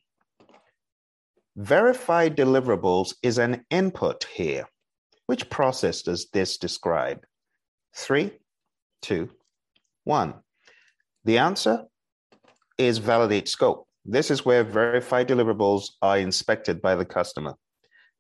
Verify 1.55 2.29
deliverables 2.29 3.15
is 3.23 3.39
an 3.39 3.65
input 3.71 4.25
here. 4.25 4.67
Which 5.27 5.49
process 5.49 6.03
does 6.03 6.29
this 6.33 6.59
describe? 6.59 7.25
Three, 7.95 8.33
two, 9.01 9.31
one. 10.03 10.35
The 11.25 11.39
answer 11.39 11.85
is 12.79 12.99
validate 12.99 13.49
scope. 13.49 13.86
This 14.09 14.31
is 14.31 14.45
where 14.45 14.63
verified 14.63 15.27
deliverables 15.29 15.91
are 16.01 16.19
inspected 16.19 16.81
by 16.81 16.95
the 16.95 17.05
customer. 17.05 17.55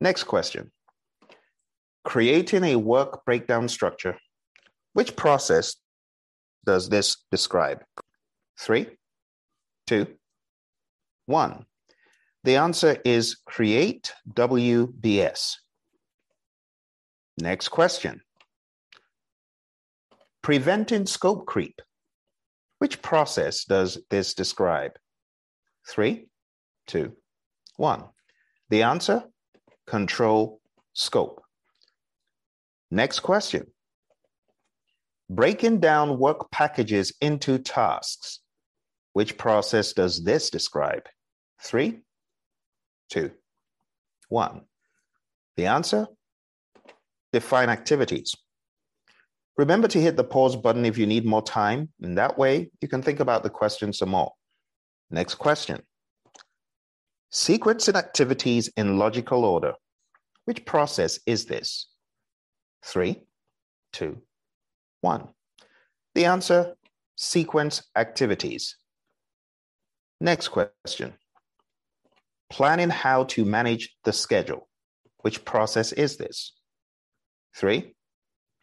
Next 0.01 0.25
question. 0.25 0.73
Creating 2.05 2.65
a 2.65 2.77
work 2.77 3.25
breakdown 3.25 3.69
structure. 3.69 4.19
Which 4.95 5.15
process 5.15 5.77
does 6.65 6.89
this 6.89 7.19
describe? 7.31 7.85
Three, 8.59 8.89
two, 9.87 10.09
one. 11.27 11.67
The 12.43 12.57
answer 12.57 12.99
is 13.05 13.37
create 13.47 14.13
WBS. 14.29 15.55
Next 17.39 17.69
question. 17.69 18.23
Preventing 20.43 21.07
scope 21.07 21.47
creep. 21.47 21.81
Which 22.79 23.03
process 23.03 23.65
does 23.65 23.99
this 24.11 24.35
describe? 24.35 24.93
Three, 25.89 26.29
two, 26.87 27.13
one. 27.77 28.05
The 28.71 28.83
answer 28.83 29.25
control 29.87 30.61
scope. 30.93 31.43
Next 32.91 33.21
question. 33.21 33.67
Breaking 35.29 35.81
down 35.81 36.19
work 36.19 36.51
packages 36.51 37.13
into 37.21 37.59
tasks. 37.59 38.41
Which 39.13 39.39
process 39.39 39.93
does 39.93 40.25
this 40.25 40.51
describe? 40.51 41.05
Three, 41.63 42.03
two, 43.11 43.31
one. 44.29 44.63
The 45.57 45.67
answer 45.67 46.07
define 47.33 47.71
activities. 47.71 48.35
Remember 49.57 49.89
to 49.89 50.01
hit 50.01 50.17
the 50.17 50.25
pause 50.25 50.55
button 50.55 50.85
if 50.85 50.99
you 50.99 51.07
need 51.07 51.25
more 51.25 51.43
time. 51.43 51.89
In 52.01 52.17
that 52.17 52.37
way, 52.37 52.71
you 52.81 52.89
can 52.89 53.03
think 53.03 53.21
about 53.21 53.43
the 53.43 53.51
question 53.51 53.93
some 53.93 54.11
more. 54.11 54.33
Next 55.11 55.37
question. 55.37 55.83
Sequencing 57.33 57.95
activities 57.95 58.71
in 58.77 58.99
logical 58.99 59.45
order. 59.45 59.75
Which 60.45 60.65
process 60.65 61.19
is 61.27 61.47
this? 61.47 61.89
Three, 62.85 63.23
two, 63.93 64.23
one. 65.01 65.29
The 66.15 66.25
answer, 66.25 66.77
sequence 67.17 67.83
activities. 67.97 68.77
Next 70.21 70.49
question. 70.49 71.15
Planning 72.49 72.91
how 72.91 73.25
to 73.25 73.45
manage 73.45 73.97
the 74.05 74.13
schedule. 74.13 74.69
Which 75.19 75.45
process 75.45 75.93
is 75.93 76.17
this? 76.17 76.53
Three, 77.55 77.95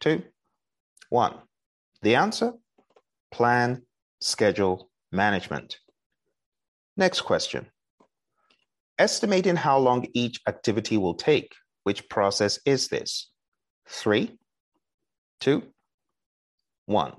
two, 0.00 0.22
one. 1.10 1.34
The 2.02 2.16
answer? 2.16 2.52
Plan, 3.30 3.82
schedule, 4.20 4.90
management. 5.12 5.78
Next 6.96 7.22
question. 7.22 7.66
Estimating 8.98 9.56
how 9.56 9.78
long 9.78 10.06
each 10.14 10.40
activity 10.46 10.96
will 10.96 11.14
take. 11.14 11.52
Which 11.82 12.08
process 12.08 12.60
is 12.64 12.88
this? 12.88 13.30
Three, 13.88 14.38
two, 15.40 15.64
one. 16.86 17.14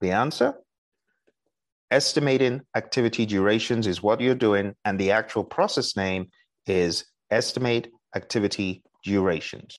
The 0.00 0.12
answer? 0.12 0.54
Estimating 1.90 2.60
activity 2.76 3.24
durations 3.24 3.86
is 3.86 4.02
what 4.02 4.20
you're 4.20 4.34
doing, 4.34 4.74
and 4.84 5.00
the 5.00 5.12
actual 5.12 5.42
process 5.42 5.96
name 5.96 6.28
is 6.66 7.06
estimate 7.30 7.88
activity 8.14 8.82
durations. 9.02 9.78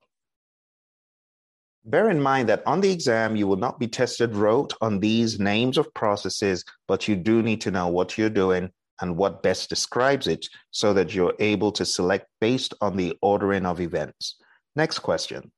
Bear 1.85 2.09
in 2.09 2.21
mind 2.21 2.49
that 2.49 2.63
on 2.65 2.81
the 2.81 2.91
exam, 2.91 3.35
you 3.35 3.47
will 3.47 3.57
not 3.57 3.79
be 3.79 3.87
tested 3.87 4.35
rote 4.35 4.73
on 4.81 4.99
these 4.99 5.39
names 5.39 5.77
of 5.77 5.93
processes, 5.93 6.65
but 6.87 7.07
you 7.07 7.15
do 7.15 7.43
need 7.43 7.61
to 7.61 7.71
know 7.71 7.87
what 7.87 8.17
you're 8.17 8.29
doing 8.29 8.71
and 9.01 9.17
what 9.17 9.43
best 9.43 9.69
describes 9.69 10.27
it 10.27 10.45
so 10.71 10.93
that 10.93 11.13
you're 11.13 11.33
able 11.39 11.71
to 11.73 11.85
select 11.85 12.27
based 12.41 12.73
on 12.81 12.97
the 12.97 13.17
ordering 13.21 13.65
of 13.65 13.79
events. 13.79 14.35
Next 14.75 14.99
question. 14.99 15.51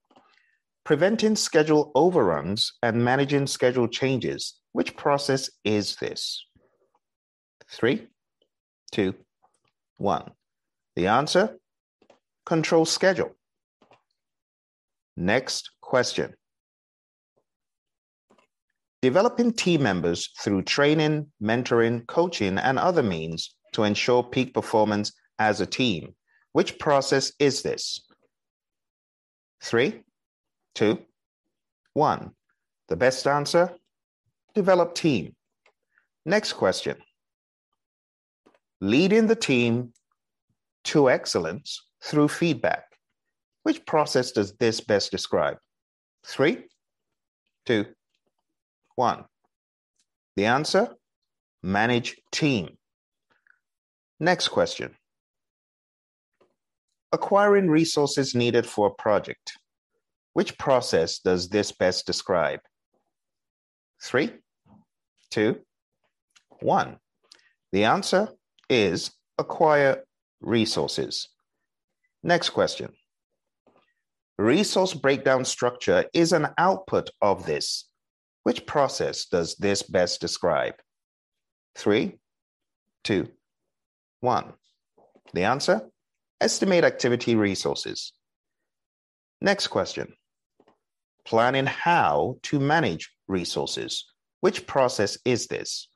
Preventing 0.83 1.35
schedule 1.35 1.91
overruns 1.95 2.73
and 2.81 3.03
managing 3.03 3.47
schedule 3.47 3.87
changes. 3.87 4.59
Which 4.71 4.95
process 4.95 5.49
is 5.63 5.95
this? 5.97 6.45
Three, 7.69 8.07
two, 8.91 9.15
one. 9.97 10.31
The 10.95 11.07
answer? 11.07 11.57
Control 12.45 12.85
schedule. 12.85 13.35
Next 15.15 15.71
question. 15.81 16.33
Developing 19.01 19.51
team 19.51 19.81
members 19.81 20.29
through 20.39 20.61
training, 20.61 21.31
mentoring, 21.41 22.05
coaching, 22.05 22.59
and 22.59 22.77
other 22.77 23.01
means 23.01 23.55
to 23.73 23.83
ensure 23.83 24.21
peak 24.21 24.53
performance 24.53 25.11
as 25.39 25.59
a 25.59 25.65
team. 25.65 26.13
Which 26.51 26.77
process 26.77 27.31
is 27.39 27.63
this? 27.63 28.05
Three, 29.63 30.03
two, 30.75 30.99
one. 31.93 32.31
The 32.89 32.95
best 32.95 33.25
answer? 33.25 33.71
Develop 34.53 34.93
team. 34.93 35.35
Next 36.25 36.53
question. 36.53 36.97
Leading 38.81 39.27
the 39.27 39.35
team 39.35 39.93
to 40.83 41.09
excellence 41.09 41.81
through 42.03 42.27
feedback. 42.27 42.83
Which 43.63 43.85
process 43.85 44.31
does 44.31 44.53
this 44.57 44.81
best 44.81 45.11
describe? 45.11 45.57
Three, 46.25 46.65
two, 47.65 47.85
one. 48.95 49.25
The 50.35 50.45
answer? 50.45 50.89
Manage 51.63 52.17
team. 52.31 52.77
Next 54.19 54.47
question. 54.49 54.95
Acquiring 57.11 57.69
resources 57.69 58.33
needed 58.35 58.65
for 58.65 58.87
a 58.87 59.01
project. 59.01 59.53
Which 60.33 60.57
process 60.57 61.19
does 61.19 61.49
this 61.49 61.71
best 61.71 62.05
describe? 62.05 62.61
Three, 64.01 64.31
two, 65.29 65.59
one. 66.61 66.97
The 67.71 67.83
answer 67.83 68.29
is 68.69 69.11
acquire 69.37 70.03
resources. 70.39 71.29
Next 72.23 72.49
question. 72.49 72.93
Resource 74.37 74.93
breakdown 74.93 75.45
structure 75.45 76.05
is 76.13 76.31
an 76.31 76.47
output 76.57 77.09
of 77.21 77.45
this. 77.45 77.90
Which 78.43 78.65
process 78.65 79.25
does 79.25 79.55
this 79.55 79.83
best 79.83 80.19
describe? 80.19 80.75
Three, 81.75 82.19
two, 83.03 83.29
one. 84.19 84.53
The 85.33 85.43
answer? 85.43 85.81
Estimate 86.39 86.83
activity 86.83 87.35
resources. 87.35 88.13
Next 89.41 89.67
question. 89.67 90.13
Planning 91.25 91.67
how 91.67 92.37
to 92.43 92.59
manage 92.59 93.11
resources. 93.27 94.05
Which 94.41 94.65
process 94.65 95.17
is 95.23 95.47
this? 95.47 95.87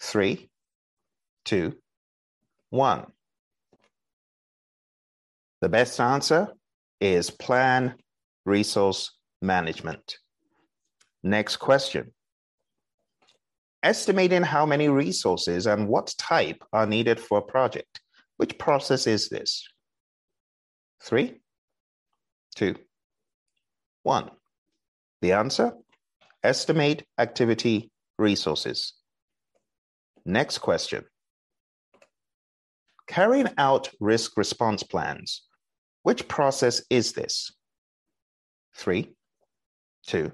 Three, 0.00 0.50
two, 1.44 1.74
one. 2.70 3.06
The 5.60 5.68
best 5.68 6.00
answer 6.00 6.48
is 7.00 7.30
plan 7.30 7.94
resource 8.44 9.12
management. 9.40 10.18
Next 11.24 11.56
question. 11.56 12.12
Estimating 13.82 14.42
how 14.42 14.66
many 14.66 14.90
resources 14.90 15.66
and 15.66 15.88
what 15.88 16.14
type 16.18 16.62
are 16.70 16.86
needed 16.86 17.18
for 17.18 17.38
a 17.38 17.42
project. 17.42 18.00
Which 18.36 18.58
process 18.58 19.06
is 19.06 19.30
this? 19.30 19.66
Three, 21.02 21.40
two, 22.54 22.74
one. 24.02 24.32
The 25.22 25.32
answer? 25.32 25.72
Estimate 26.42 27.06
activity 27.18 27.90
resources. 28.18 28.92
Next 30.26 30.58
question. 30.58 31.04
Carrying 33.08 33.48
out 33.56 33.88
risk 33.98 34.36
response 34.36 34.82
plans. 34.82 35.42
Which 36.02 36.28
process 36.28 36.82
is 36.90 37.12
this? 37.14 37.50
Three, 38.76 39.14
two, 40.06 40.32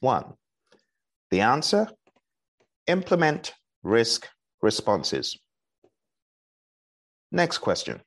one. 0.00 0.34
The 1.30 1.40
answer? 1.40 1.88
Implement 2.86 3.52
risk 3.82 4.28
responses. 4.62 5.38
Next 7.30 7.58
question. 7.58 8.00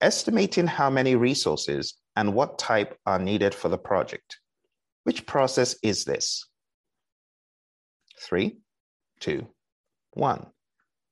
Estimating 0.00 0.66
how 0.66 0.90
many 0.90 1.16
resources 1.16 1.94
and 2.14 2.34
what 2.34 2.58
type 2.58 2.98
are 3.06 3.18
needed 3.18 3.54
for 3.54 3.68
the 3.68 3.78
project. 3.78 4.38
Which 5.04 5.26
process 5.26 5.76
is 5.82 6.04
this? 6.04 6.46
Three, 8.20 8.58
two, 9.20 9.46
one. 10.12 10.46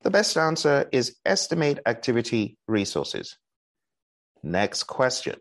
The 0.03 0.11
best 0.11 0.37
answer 0.37 0.88
is 0.93 1.17
estimate 1.25 1.81
activity 1.87 2.59
resources. 2.69 3.37
Next 4.43 4.85
question. 4.85 5.37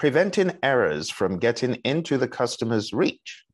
Preventing 0.00 0.56
errors 0.62 1.10
from 1.10 1.38
getting 1.38 1.74
into 1.84 2.16
the 2.16 2.26
customer's 2.26 2.90
reach. 2.90 3.44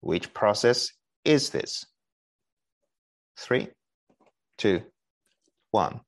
Which 0.00 0.32
process 0.32 0.88
is 1.26 1.50
this? 1.50 1.84
Three, 3.38 3.68
two, 4.56 4.80
one. 5.70 6.00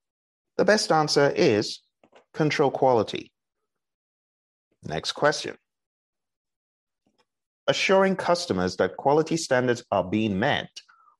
The 0.56 0.64
best 0.64 0.90
answer 0.90 1.30
is 1.36 1.80
control 2.32 2.70
quality. 2.70 3.30
Next 4.82 5.12
question. 5.12 5.56
Assuring 7.66 8.16
customers 8.16 8.76
that 8.76 8.96
quality 8.96 9.36
standards 9.36 9.84
are 9.92 10.04
being 10.04 10.38
met 10.38 10.70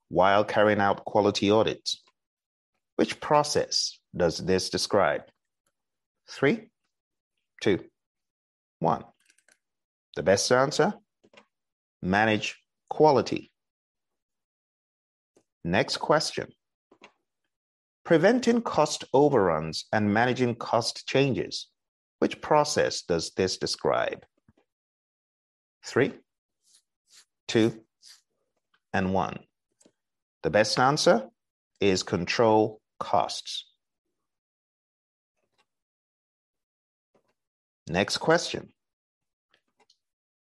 while 0.08 0.44
carrying 0.44 0.80
out 0.80 1.04
quality 1.04 1.50
audits. 1.50 2.02
Which 2.96 3.20
process 3.20 3.98
does 4.16 4.38
this 4.38 4.70
describe? 4.70 5.24
Three, 6.26 6.70
two, 7.60 7.80
one. 8.80 9.04
The 10.16 10.22
best 10.22 10.50
answer? 10.50 10.94
Manage 12.02 12.58
quality. 12.88 13.52
Next 15.64 15.98
question. 15.98 16.48
Preventing 18.04 18.62
cost 18.62 19.04
overruns 19.12 19.84
and 19.92 20.12
managing 20.12 20.56
cost 20.56 21.06
changes. 21.06 21.68
Which 22.18 22.40
process 22.40 23.02
does 23.02 23.30
this 23.36 23.56
describe? 23.56 24.24
Three, 25.84 26.12
two, 27.46 27.80
and 28.92 29.14
one. 29.14 29.38
The 30.42 30.50
best 30.50 30.78
answer 30.78 31.28
is 31.80 32.02
control 32.02 32.80
costs. 32.98 33.69
Next 37.90 38.18
question. 38.18 38.68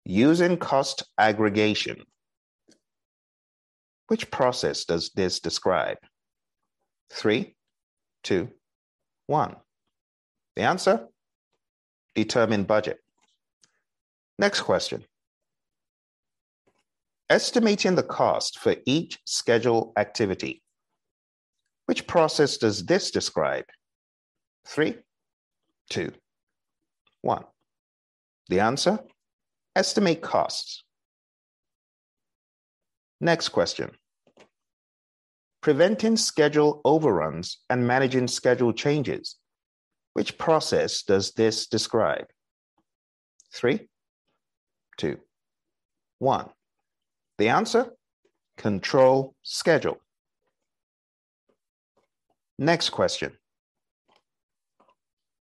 Using 0.05 0.59
cost 0.59 1.03
aggregation. 1.17 2.05
Which 4.09 4.31
process 4.31 4.85
does 4.85 5.11
this 5.15 5.41
describe? 5.41 5.97
Three, 7.11 7.57
two, 8.23 8.49
one. 9.29 9.57
The 10.57 10.63
answer? 10.65 11.09
Determine 12.15 12.65
budget. 12.65 12.99
Next 14.39 14.61
question. 14.61 15.07
Estimating 17.31 17.95
the 17.95 18.03
cost 18.03 18.59
for 18.59 18.77
each 18.85 19.19
schedule 19.25 19.95
activity. 19.97 20.63
Which 21.87 22.07
process 22.07 22.59
does 22.59 22.85
this 22.85 23.11
describe? 23.11 23.65
Three, 24.67 24.97
two, 25.89 26.13
one. 27.23 27.45
The 28.49 28.61
answer? 28.61 29.01
Estimate 29.77 30.23
costs. 30.23 30.85
Next 33.21 33.51
question. 33.51 33.91
Preventing 35.61 36.17
schedule 36.17 36.81
overruns 36.85 37.59
and 37.69 37.87
managing 37.87 38.29
schedule 38.29 38.73
changes. 38.73 39.37
Which 40.15 40.39
process 40.39 41.03
does 41.03 41.33
this 41.33 41.67
describe? 41.67 42.27
Three, 43.53 43.89
two, 44.97 45.19
one. 46.19 46.49
The 47.39 47.49
answer? 47.49 47.93
Control 48.57 49.35
schedule. 49.43 49.99
Next 52.59 52.91
question. 52.91 53.33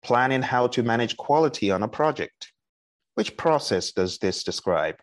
Planning 0.03 0.41
how 0.41 0.67
to 0.67 0.83
manage 0.83 1.15
quality 1.17 1.71
on 1.71 1.83
a 1.83 1.87
project. 1.87 2.51
Which 3.15 3.37
process 3.37 3.91
does 3.91 4.17
this 4.17 4.43
describe? 4.43 4.95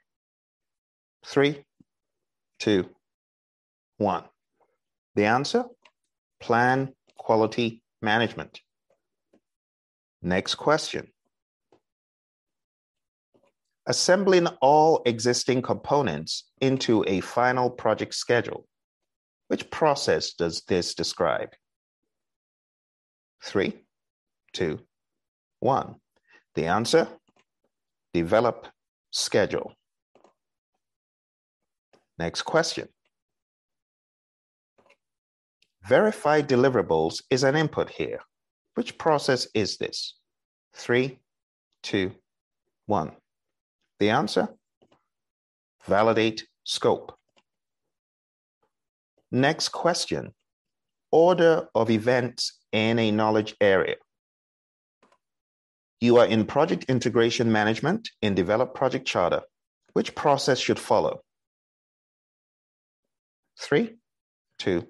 Three, 1.24 1.64
two, 2.58 2.90
one. 3.98 4.24
The 5.14 5.26
answer? 5.26 5.64
Plan 6.40 6.94
quality 7.16 7.82
management. 8.02 8.60
Next 10.22 10.56
question. 10.56 11.08
Assembling 13.86 14.46
all 14.60 15.02
existing 15.06 15.62
components 15.62 16.50
into 16.60 17.04
a 17.06 17.20
final 17.20 17.70
project 17.70 18.14
schedule. 18.14 18.66
Which 19.48 19.70
process 19.70 20.34
does 20.34 20.62
this 20.68 20.94
describe? 20.94 21.50
Three, 23.42 23.84
two, 24.52 24.80
one. 25.60 25.96
The 26.54 26.66
answer? 26.66 27.06
Develop 28.12 28.66
schedule. 29.10 29.72
Next 32.18 32.42
question. 32.42 32.88
Verify 35.86 36.42
deliverables 36.42 37.22
is 37.30 37.44
an 37.44 37.56
input 37.56 37.88
here. 37.88 38.20
Which 38.74 38.98
process 38.98 39.48
is 39.54 39.78
this? 39.78 40.14
Three, 40.74 41.18
two, 41.82 42.12
one. 42.86 43.12
The 43.98 44.10
answer? 44.10 44.48
Validate 45.86 46.46
scope. 46.64 47.14
Next 49.32 49.70
question. 49.70 50.32
Order 51.10 51.68
of 51.74 51.90
events 51.90 52.58
in 52.72 52.98
a 52.98 53.10
knowledge 53.10 53.56
area. 53.60 53.96
You 56.00 56.16
are 56.16 56.26
in 56.26 56.46
project 56.46 56.84
integration 56.88 57.52
management 57.52 58.08
in 58.22 58.34
develop 58.34 58.74
project 58.74 59.06
charter. 59.06 59.42
Which 59.92 60.14
process 60.14 60.58
should 60.58 60.78
follow? 60.78 61.20
Three, 63.58 63.96
two, 64.58 64.86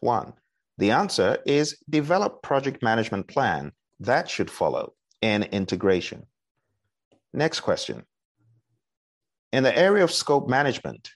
one. 0.00 0.32
The 0.78 0.90
answer 0.90 1.38
is 1.46 1.78
develop 1.88 2.42
project 2.42 2.82
management 2.82 3.28
plan. 3.28 3.72
That 4.00 4.28
should 4.28 4.50
follow 4.50 4.94
in 5.20 5.44
integration. 5.44 6.26
Next 7.32 7.60
question. 7.60 8.02
In 9.52 9.62
the 9.62 9.78
area 9.78 10.02
of 10.02 10.10
scope 10.10 10.48
management, 10.48 11.10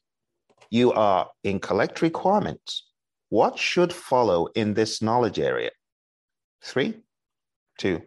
you 0.70 0.92
are 0.92 1.30
in 1.42 1.58
collect 1.58 2.00
requirements. 2.00 2.86
What 3.28 3.58
should 3.58 3.92
follow 3.92 4.46
in 4.54 4.74
this 4.74 5.02
knowledge 5.02 5.40
area? 5.40 5.70
Three, 6.62 7.00
two, 7.78 8.02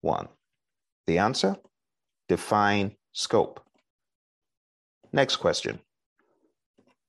one. 0.00 0.28
The 1.06 1.18
answer? 1.18 1.56
Define 2.28 2.96
scope. 3.12 3.60
Next 5.12 5.36
question. 5.36 5.80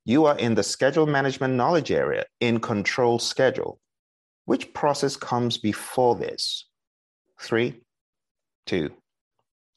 You 0.06 0.26
are 0.26 0.38
in 0.38 0.56
the 0.56 0.64
schedule 0.64 1.06
management 1.06 1.54
knowledge 1.54 1.92
area 1.92 2.26
in 2.40 2.60
control 2.60 3.20
schedule. 3.20 3.80
Which 4.46 4.74
process 4.74 5.16
comes 5.16 5.58
before 5.58 6.16
this? 6.16 6.68
Three, 7.40 7.82
two, 8.66 8.92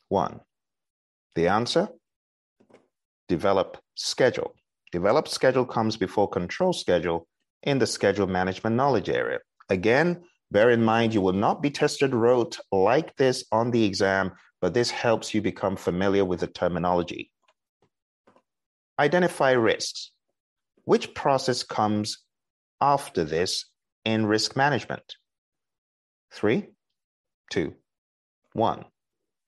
one. 0.09 0.41
The 1.35 1.49
answer? 1.49 1.89
Develop 3.29 3.79
schedule. 3.95 4.55
Develop 4.93 5.29
schedule 5.29 5.67
comes 5.67 5.97
before 5.97 6.29
control 6.29 6.73
schedule 6.73 7.27
in 7.63 7.79
the 7.79 7.87
schedule 7.87 8.27
management 8.27 8.77
knowledge 8.77 9.09
area. 9.09 9.41
Again, 9.69 10.23
bear 10.51 10.71
in 10.71 10.85
mind 10.85 11.15
you 11.15 11.21
will 11.21 11.33
not 11.33 11.63
be 11.63 11.71
tested 11.71 12.15
rote 12.15 12.59
like 12.71 13.17
this 13.17 13.45
on 13.51 13.71
the 13.71 13.85
exam, 13.85 14.33
but 14.61 14.75
this 14.75 14.91
helps 14.91 15.35
you 15.35 15.43
become 15.43 15.77
familiar 15.77 16.25
with 16.25 16.41
the 16.41 16.47
terminology. 16.47 17.31
Identify 18.99 19.53
risks. 19.53 20.11
Which 20.85 21.15
process 21.15 21.63
comes 21.63 22.19
after 22.81 23.25
this 23.25 23.67
in 24.05 24.27
risk 24.27 24.57
management? 24.57 25.17
Three, 26.31 26.69
two, 27.51 27.75
one. 28.53 28.85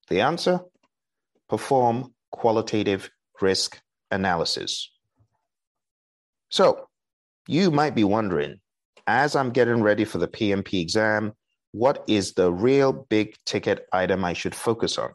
The 0.09 0.21
answer? 0.21 0.61
Perform 1.49 2.15
qualitative 2.31 3.11
risk 3.41 3.81
analysis. 4.11 4.91
So, 6.49 6.89
you 7.49 7.71
might 7.71 7.95
be 7.95 8.05
wondering, 8.05 8.61
as 9.07 9.37
I'm 9.37 9.51
getting 9.51 9.83
ready 9.83 10.05
for 10.05 10.19
the 10.19 10.29
PMP 10.29 10.81
exam, 10.81 11.33
what 11.73 12.05
is 12.07 12.35
the 12.35 12.53
real 12.53 12.93
big 12.93 13.35
ticket 13.45 13.87
item 13.93 14.25
I 14.25 14.33
should 14.33 14.55
focus 14.55 14.99
on? 14.99 15.11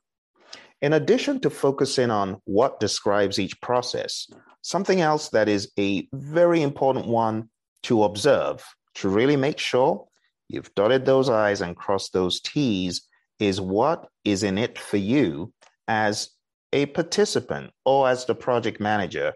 In 0.82 0.94
addition 0.94 1.40
to 1.42 1.50
focusing 1.50 2.10
on 2.10 2.42
what 2.46 2.80
describes 2.80 3.40
each 3.40 3.60
process, 3.62 4.28
Something 4.62 5.02
else 5.02 5.30
that 5.30 5.50
is 5.50 5.72
a 5.80 6.08
very 6.14 6.62
important 6.62 7.08
one 7.08 7.50
to 7.84 8.04
observe 8.04 8.64
to 8.96 9.10
really 9.10 9.36
make 9.36 9.58
sure 9.58 10.06
you've 10.48 10.74
dotted 10.76 11.06
those 11.06 11.30
I's 11.30 11.62
and 11.62 11.76
crossed 11.76 12.14
those 12.14 12.40
T's 12.42 13.08
is 13.40 13.60
what 13.60 14.08
is 14.24 14.44
in 14.44 14.60
it 14.60 14.78
for 14.78 14.98
you 14.98 15.52
as 15.88 16.30
a 16.74 16.86
participant 16.88 17.72
or 17.86 18.08
as 18.08 18.26
the 18.26 18.36
project 18.36 18.80
manager 18.80 19.34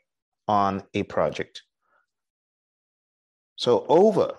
on 0.48 0.84
a 0.94 1.02
project. 1.04 1.64
So 3.56 3.86
over 3.90 4.38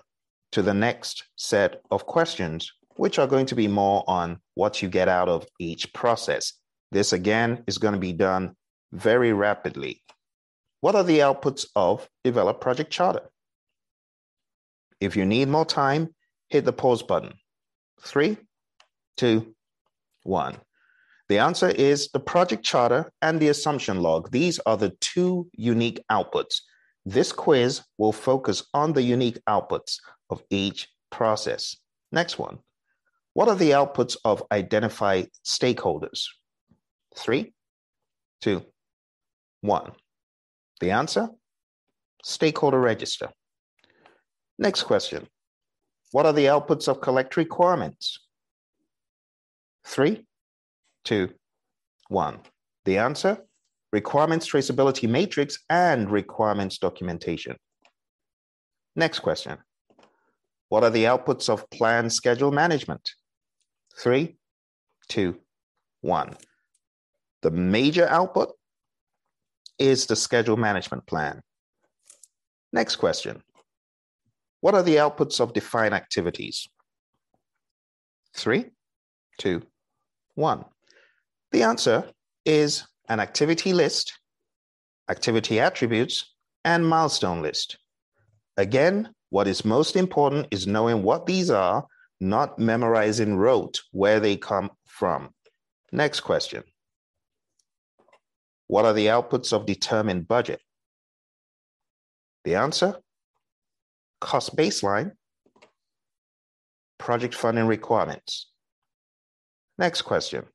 to 0.51 0.61
the 0.61 0.73
next 0.73 1.23
set 1.35 1.81
of 1.91 2.05
questions, 2.05 2.71
which 2.95 3.19
are 3.19 3.27
going 3.27 3.45
to 3.47 3.55
be 3.55 3.67
more 3.67 4.03
on 4.07 4.39
what 4.55 4.81
you 4.81 4.89
get 4.89 5.07
out 5.07 5.29
of 5.29 5.45
each 5.59 5.93
process. 5.93 6.53
This 6.91 7.13
again 7.13 7.63
is 7.67 7.77
going 7.77 7.93
to 7.93 7.99
be 7.99 8.13
done 8.13 8.55
very 8.91 9.33
rapidly. 9.33 10.03
What 10.81 10.95
are 10.95 11.03
the 11.03 11.19
outputs 11.19 11.67
of 11.75 12.07
develop 12.23 12.61
project 12.61 12.91
charter? 12.91 13.29
If 14.99 15.15
you 15.15 15.25
need 15.25 15.47
more 15.47 15.65
time, 15.65 16.15
hit 16.49 16.65
the 16.65 16.73
pause 16.73 17.03
button. 17.03 17.33
Three, 18.01 18.37
two, 19.15 19.55
one. 20.23 20.57
The 21.29 21.39
answer 21.39 21.69
is 21.69 22.09
the 22.13 22.19
project 22.19 22.63
charter 22.63 23.11
and 23.21 23.39
the 23.39 23.49
assumption 23.49 24.01
log. 24.01 24.31
These 24.31 24.59
are 24.65 24.77
the 24.77 24.95
two 25.01 25.49
unique 25.53 26.01
outputs. 26.09 26.61
This 27.07 27.31
quiz 27.31 27.83
will 27.97 28.11
focus 28.11 28.65
on 28.73 28.91
the 28.91 29.01
unique 29.01 29.39
outputs 29.47 29.99
of 30.29 30.43
each 30.49 30.89
process. 31.09 31.77
Next 32.11 32.37
one. 32.37 32.59
What 33.31 33.47
are 33.47 33.55
the 33.55 33.71
outputs 33.71 34.17
of 34.25 34.43
identify 34.51 35.23
stakeholders? 35.45 36.25
Three, 37.15 37.53
two, 38.41 38.65
one. 39.61 39.93
The 40.81 40.91
answer? 40.91 41.29
Stakeholder 42.25 42.81
register. 42.81 43.29
Next 44.59 44.83
question. 44.83 45.29
What 46.11 46.25
are 46.25 46.33
the 46.33 46.47
outputs 46.47 46.89
of 46.89 46.99
collect 46.99 47.37
requirements? 47.37 48.19
Three, 49.85 50.25
two, 51.05 51.29
one. 52.09 52.39
The 52.83 52.97
answer? 52.97 53.46
Requirements 53.97 54.47
traceability 54.47 55.09
matrix 55.09 55.57
and 55.71 56.11
requirements 56.11 56.77
documentation. 56.77 57.55
Next 58.95 59.21
question. 59.21 59.57
What 60.69 60.83
are 60.83 60.91
the 60.91 61.05
outputs 61.05 61.49
of 61.49 61.67
plan 61.71 62.11
schedule 62.11 62.51
management? 62.51 63.09
Three, 63.97 64.37
two, 65.09 65.39
one. 66.01 66.37
The 67.41 67.49
major 67.49 68.07
output 68.07 68.49
is 69.79 70.05
the 70.05 70.15
schedule 70.15 70.57
management 70.57 71.07
plan. 71.07 71.41
Next 72.71 72.97
question. 72.97 73.41
What 74.61 74.75
are 74.75 74.83
the 74.83 74.97
outputs 74.97 75.39
of 75.39 75.53
defined 75.53 75.95
activities? 75.95 76.67
Three, 78.35 78.65
two, 79.39 79.63
one. 80.35 80.65
The 81.51 81.63
answer 81.63 82.11
is 82.45 82.85
an 83.09 83.19
activity 83.19 83.73
list, 83.73 84.13
activity 85.09 85.59
attributes, 85.59 86.33
and 86.65 86.87
milestone 86.87 87.41
list. 87.41 87.77
Again, 88.57 89.09
what 89.29 89.47
is 89.47 89.63
most 89.63 89.95
important 89.95 90.47
is 90.51 90.67
knowing 90.67 91.03
what 91.03 91.25
these 91.25 91.49
are, 91.49 91.85
not 92.19 92.57
memorizing 92.57 93.35
rote 93.35 93.79
where 93.91 94.19
they 94.19 94.35
come 94.35 94.71
from. 94.85 95.29
Next 95.91 96.21
question. 96.21 96.63
What 98.67 98.85
are 98.85 98.93
the 98.93 99.07
outputs 99.07 99.53
of 99.53 99.65
determined 99.65 100.27
budget? 100.27 100.61
The 102.43 102.55
answer 102.55 102.95
cost 104.19 104.55
baseline, 104.55 105.11
project 106.97 107.35
funding 107.35 107.67
requirements. 107.67 108.49
Next 109.77 110.01
question. 110.01 110.45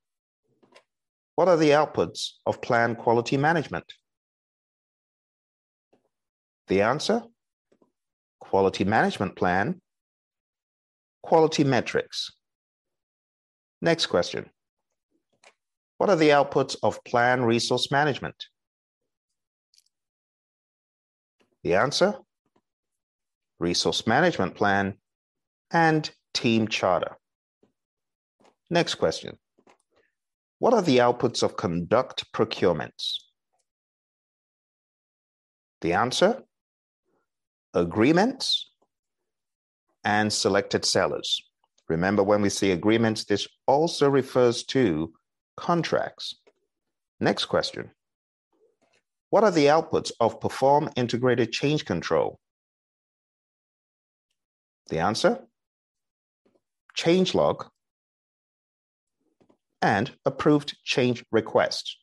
What 1.35 1.49
are 1.49 1.57
the 1.57 1.71
outputs 1.71 2.33
of 2.47 2.61
plan 2.61 2.95
quality 2.95 3.37
management? 3.37 3.92
The 6.68 6.83
answer 6.83 7.23
quality 8.40 8.85
management 8.85 9.35
plan, 9.35 9.81
quality 11.23 11.64
metrics. 11.64 12.33
Next 13.81 14.07
question. 14.07 14.51
What 15.99 16.11
are 16.11 16.16
the 16.16 16.31
outputs 16.31 16.77
of 16.83 17.03
plan 17.05 17.42
resource 17.42 17.90
management? 17.90 18.35
The 21.62 21.77
answer 21.77 22.18
resource 23.59 24.07
management 24.07 24.55
plan 24.55 24.99
and 25.71 26.11
team 26.35 26.68
charter. 26.68 27.16
Next 28.68 28.97
question. 28.97 29.38
What 30.62 30.75
are 30.75 30.83
the 30.83 30.98
outputs 30.98 31.42
of 31.42 31.57
conduct 31.57 32.33
procurements? 32.33 33.16
The 35.81 35.94
answer 35.94 36.44
agreements 37.75 38.70
and 40.05 40.33
selected 40.33 40.85
sellers. 40.85 41.42
Remember, 41.88 42.22
when 42.22 42.42
we 42.42 42.48
say 42.48 42.70
agreements, 42.70 43.25
this 43.25 43.48
also 43.66 44.09
refers 44.09 44.62
to 44.66 45.12
contracts. 45.57 46.37
Next 47.18 47.46
question. 47.46 47.90
What 49.31 49.42
are 49.42 49.51
the 49.51 49.66
outputs 49.66 50.12
of 50.20 50.40
perform 50.40 50.90
integrated 50.94 51.51
change 51.51 51.85
control? 51.85 52.38
The 54.90 55.01
answer? 55.01 55.40
Change 56.94 57.35
log 57.35 57.71
and 59.83 60.12
approved 60.25 60.77
change 60.85 61.25
request. 61.33 61.99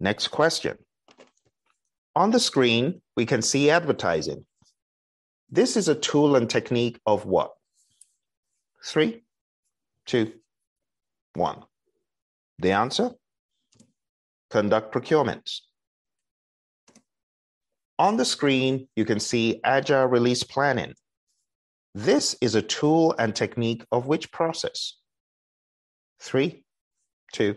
Next 0.00 0.28
question. 0.28 0.76
On 2.14 2.30
the 2.30 2.40
screen, 2.40 3.00
we 3.16 3.24
can 3.24 3.42
see 3.42 3.70
advertising. 3.70 4.44
This 5.50 5.76
is 5.76 5.88
a 5.88 5.94
tool 5.94 6.36
and 6.36 6.50
technique 6.50 6.98
of 7.06 7.24
what? 7.24 7.52
Three, 8.84 9.22
two, 10.04 10.32
one. 11.34 11.64
The 12.58 12.72
answer? 12.72 13.12
Conduct 14.50 14.92
procurements. 14.92 15.60
On 17.98 18.16
the 18.16 18.24
screen, 18.24 18.88
you 18.94 19.04
can 19.04 19.18
see 19.18 19.60
Agile 19.64 20.06
Release 20.06 20.42
Planning. 20.44 20.94
This 21.94 22.36
is 22.40 22.54
a 22.54 22.62
tool 22.62 23.14
and 23.18 23.34
technique 23.34 23.84
of 23.90 24.06
which 24.06 24.30
process? 24.30 24.97
Three, 26.20 26.64
two, 27.32 27.56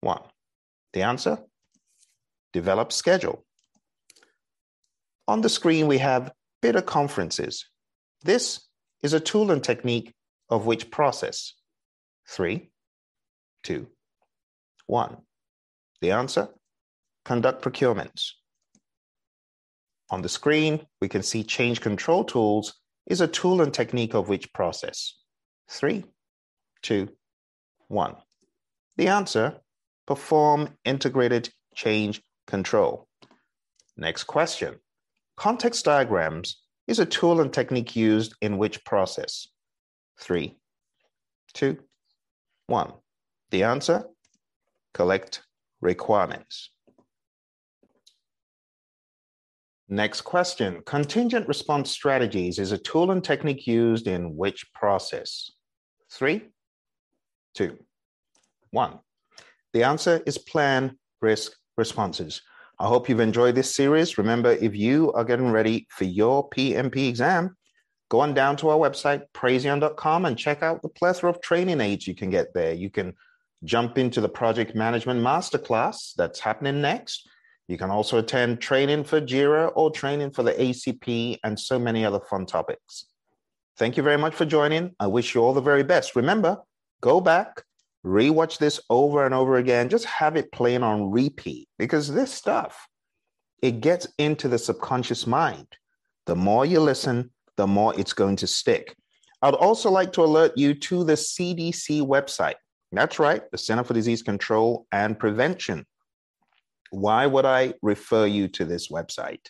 one. 0.00 0.22
The 0.92 1.02
answer? 1.02 1.38
Develop 2.52 2.92
schedule. 2.92 3.44
On 5.26 5.40
the 5.40 5.48
screen, 5.48 5.86
we 5.86 5.98
have 5.98 6.32
bidder 6.60 6.82
conferences. 6.82 7.66
This 8.24 8.68
is 9.02 9.14
a 9.14 9.20
tool 9.20 9.50
and 9.50 9.64
technique 9.64 10.12
of 10.50 10.66
which 10.66 10.90
process? 10.90 11.54
Three, 12.28 12.70
two, 13.62 13.88
one. 14.86 15.18
The 16.00 16.10
answer? 16.10 16.48
Conduct 17.24 17.62
procurements. 17.62 18.32
On 20.10 20.20
the 20.20 20.28
screen, 20.28 20.86
we 21.00 21.08
can 21.08 21.22
see 21.22 21.42
change 21.42 21.80
control 21.80 22.24
tools 22.24 22.74
is 23.06 23.20
a 23.20 23.26
tool 23.26 23.62
and 23.62 23.72
technique 23.72 24.14
of 24.14 24.28
which 24.28 24.52
process? 24.52 25.16
Three, 25.70 26.04
two, 26.82 27.08
one. 27.92 28.16
The 28.96 29.08
answer? 29.08 29.58
Perform 30.06 30.76
integrated 30.84 31.50
change 31.74 32.22
control. 32.46 33.08
Next 33.96 34.24
question. 34.24 34.80
Context 35.36 35.84
diagrams 35.84 36.62
is 36.88 36.98
a 36.98 37.06
tool 37.06 37.40
and 37.40 37.52
technique 37.52 37.94
used 37.94 38.34
in 38.40 38.58
which 38.58 38.84
process? 38.84 39.46
Three, 40.18 40.58
two, 41.54 41.78
one. 42.66 42.92
The 43.50 43.64
answer? 43.64 44.04
Collect 44.94 45.42
requirements. 45.80 46.70
Next 49.88 50.22
question. 50.22 50.82
Contingent 50.86 51.46
response 51.48 51.90
strategies 51.90 52.58
is 52.58 52.72
a 52.72 52.78
tool 52.78 53.10
and 53.10 53.22
technique 53.22 53.66
used 53.66 54.06
in 54.06 54.36
which 54.36 54.72
process? 54.72 55.50
Three, 56.10 56.51
two, 57.54 57.78
one. 58.70 58.98
The 59.72 59.84
answer 59.84 60.22
is 60.26 60.38
plan 60.38 60.98
risk 61.20 61.52
responses. 61.76 62.42
I 62.78 62.88
hope 62.88 63.08
you've 63.08 63.20
enjoyed 63.20 63.54
this 63.54 63.74
series. 63.74 64.18
Remember, 64.18 64.50
if 64.50 64.74
you 64.74 65.12
are 65.12 65.24
getting 65.24 65.50
ready 65.50 65.86
for 65.90 66.04
your 66.04 66.48
PMP 66.50 67.08
exam, 67.08 67.56
go 68.10 68.20
on 68.20 68.34
down 68.34 68.56
to 68.56 68.70
our 68.70 68.76
website, 68.76 69.22
praizion.com, 69.34 70.24
and 70.24 70.36
check 70.36 70.62
out 70.62 70.82
the 70.82 70.88
plethora 70.88 71.30
of 71.30 71.40
training 71.40 71.80
aids 71.80 72.06
you 72.06 72.14
can 72.14 72.30
get 72.30 72.52
there. 72.54 72.72
You 72.72 72.90
can 72.90 73.14
jump 73.64 73.98
into 73.98 74.20
the 74.20 74.28
project 74.28 74.74
management 74.74 75.20
masterclass 75.20 76.12
that's 76.16 76.40
happening 76.40 76.80
next. 76.80 77.28
You 77.68 77.78
can 77.78 77.90
also 77.90 78.18
attend 78.18 78.60
training 78.60 79.04
for 79.04 79.20
JIRA 79.20 79.72
or 79.76 79.90
training 79.90 80.32
for 80.32 80.42
the 80.42 80.52
ACP 80.52 81.38
and 81.44 81.58
so 81.58 81.78
many 81.78 82.04
other 82.04 82.20
fun 82.20 82.46
topics. 82.46 83.06
Thank 83.78 83.96
you 83.96 84.02
very 84.02 84.18
much 84.18 84.34
for 84.34 84.44
joining. 84.44 84.94
I 84.98 85.06
wish 85.06 85.34
you 85.34 85.42
all 85.42 85.54
the 85.54 85.60
very 85.60 85.84
best. 85.84 86.16
Remember, 86.16 86.58
go 87.02 87.20
back, 87.20 87.62
rewatch 88.06 88.56
this 88.56 88.80
over 88.88 89.26
and 89.26 89.34
over 89.34 89.56
again. 89.56 89.90
Just 89.90 90.06
have 90.06 90.36
it 90.36 90.50
playing 90.52 90.82
on 90.82 91.10
repeat 91.10 91.68
because 91.78 92.12
this 92.12 92.32
stuff, 92.32 92.88
it 93.60 93.82
gets 93.82 94.08
into 94.18 94.48
the 94.48 94.58
subconscious 94.58 95.26
mind. 95.26 95.66
The 96.24 96.36
more 96.36 96.64
you 96.64 96.80
listen, 96.80 97.30
the 97.56 97.66
more 97.66 97.98
it's 97.98 98.14
going 98.14 98.36
to 98.36 98.46
stick. 98.46 98.96
I'd 99.42 99.54
also 99.54 99.90
like 99.90 100.12
to 100.14 100.22
alert 100.22 100.52
you 100.56 100.72
to 100.74 101.04
the 101.04 101.14
CDC 101.14 102.00
website. 102.00 102.54
That's 102.92 103.18
right, 103.18 103.42
the 103.50 103.58
Center 103.58 103.84
for 103.84 103.94
Disease 103.94 104.22
Control 104.22 104.86
and 104.92 105.18
Prevention. 105.18 105.84
Why 106.90 107.26
would 107.26 107.44
I 107.44 107.74
refer 107.82 108.26
you 108.26 108.48
to 108.48 108.64
this 108.64 108.88
website? 108.88 109.46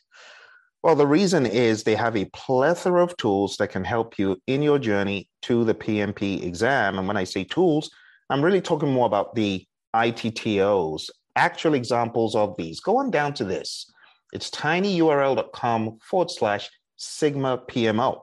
Well, 0.82 0.96
the 0.96 1.06
reason 1.06 1.46
is 1.46 1.84
they 1.84 1.94
have 1.94 2.16
a 2.16 2.24
plethora 2.32 3.04
of 3.04 3.16
tools 3.16 3.56
that 3.58 3.68
can 3.68 3.84
help 3.84 4.18
you 4.18 4.36
in 4.48 4.62
your 4.62 4.80
journey 4.80 5.28
to 5.42 5.64
the 5.64 5.74
PMP 5.74 6.42
exam. 6.42 6.98
And 6.98 7.06
when 7.06 7.16
I 7.16 7.22
say 7.22 7.44
tools, 7.44 7.88
I'm 8.28 8.42
really 8.42 8.60
talking 8.60 8.92
more 8.92 9.06
about 9.06 9.36
the 9.36 9.64
ITTOs, 9.94 11.08
actual 11.36 11.74
examples 11.74 12.34
of 12.34 12.56
these. 12.56 12.80
Go 12.80 12.96
on 12.96 13.12
down 13.12 13.32
to 13.34 13.44
this. 13.44 13.92
It's 14.32 14.50
tinyurl.com 14.50 15.98
forward 16.02 16.30
slash 16.32 16.68
Sigma 16.96 17.58
PMO. 17.58 18.22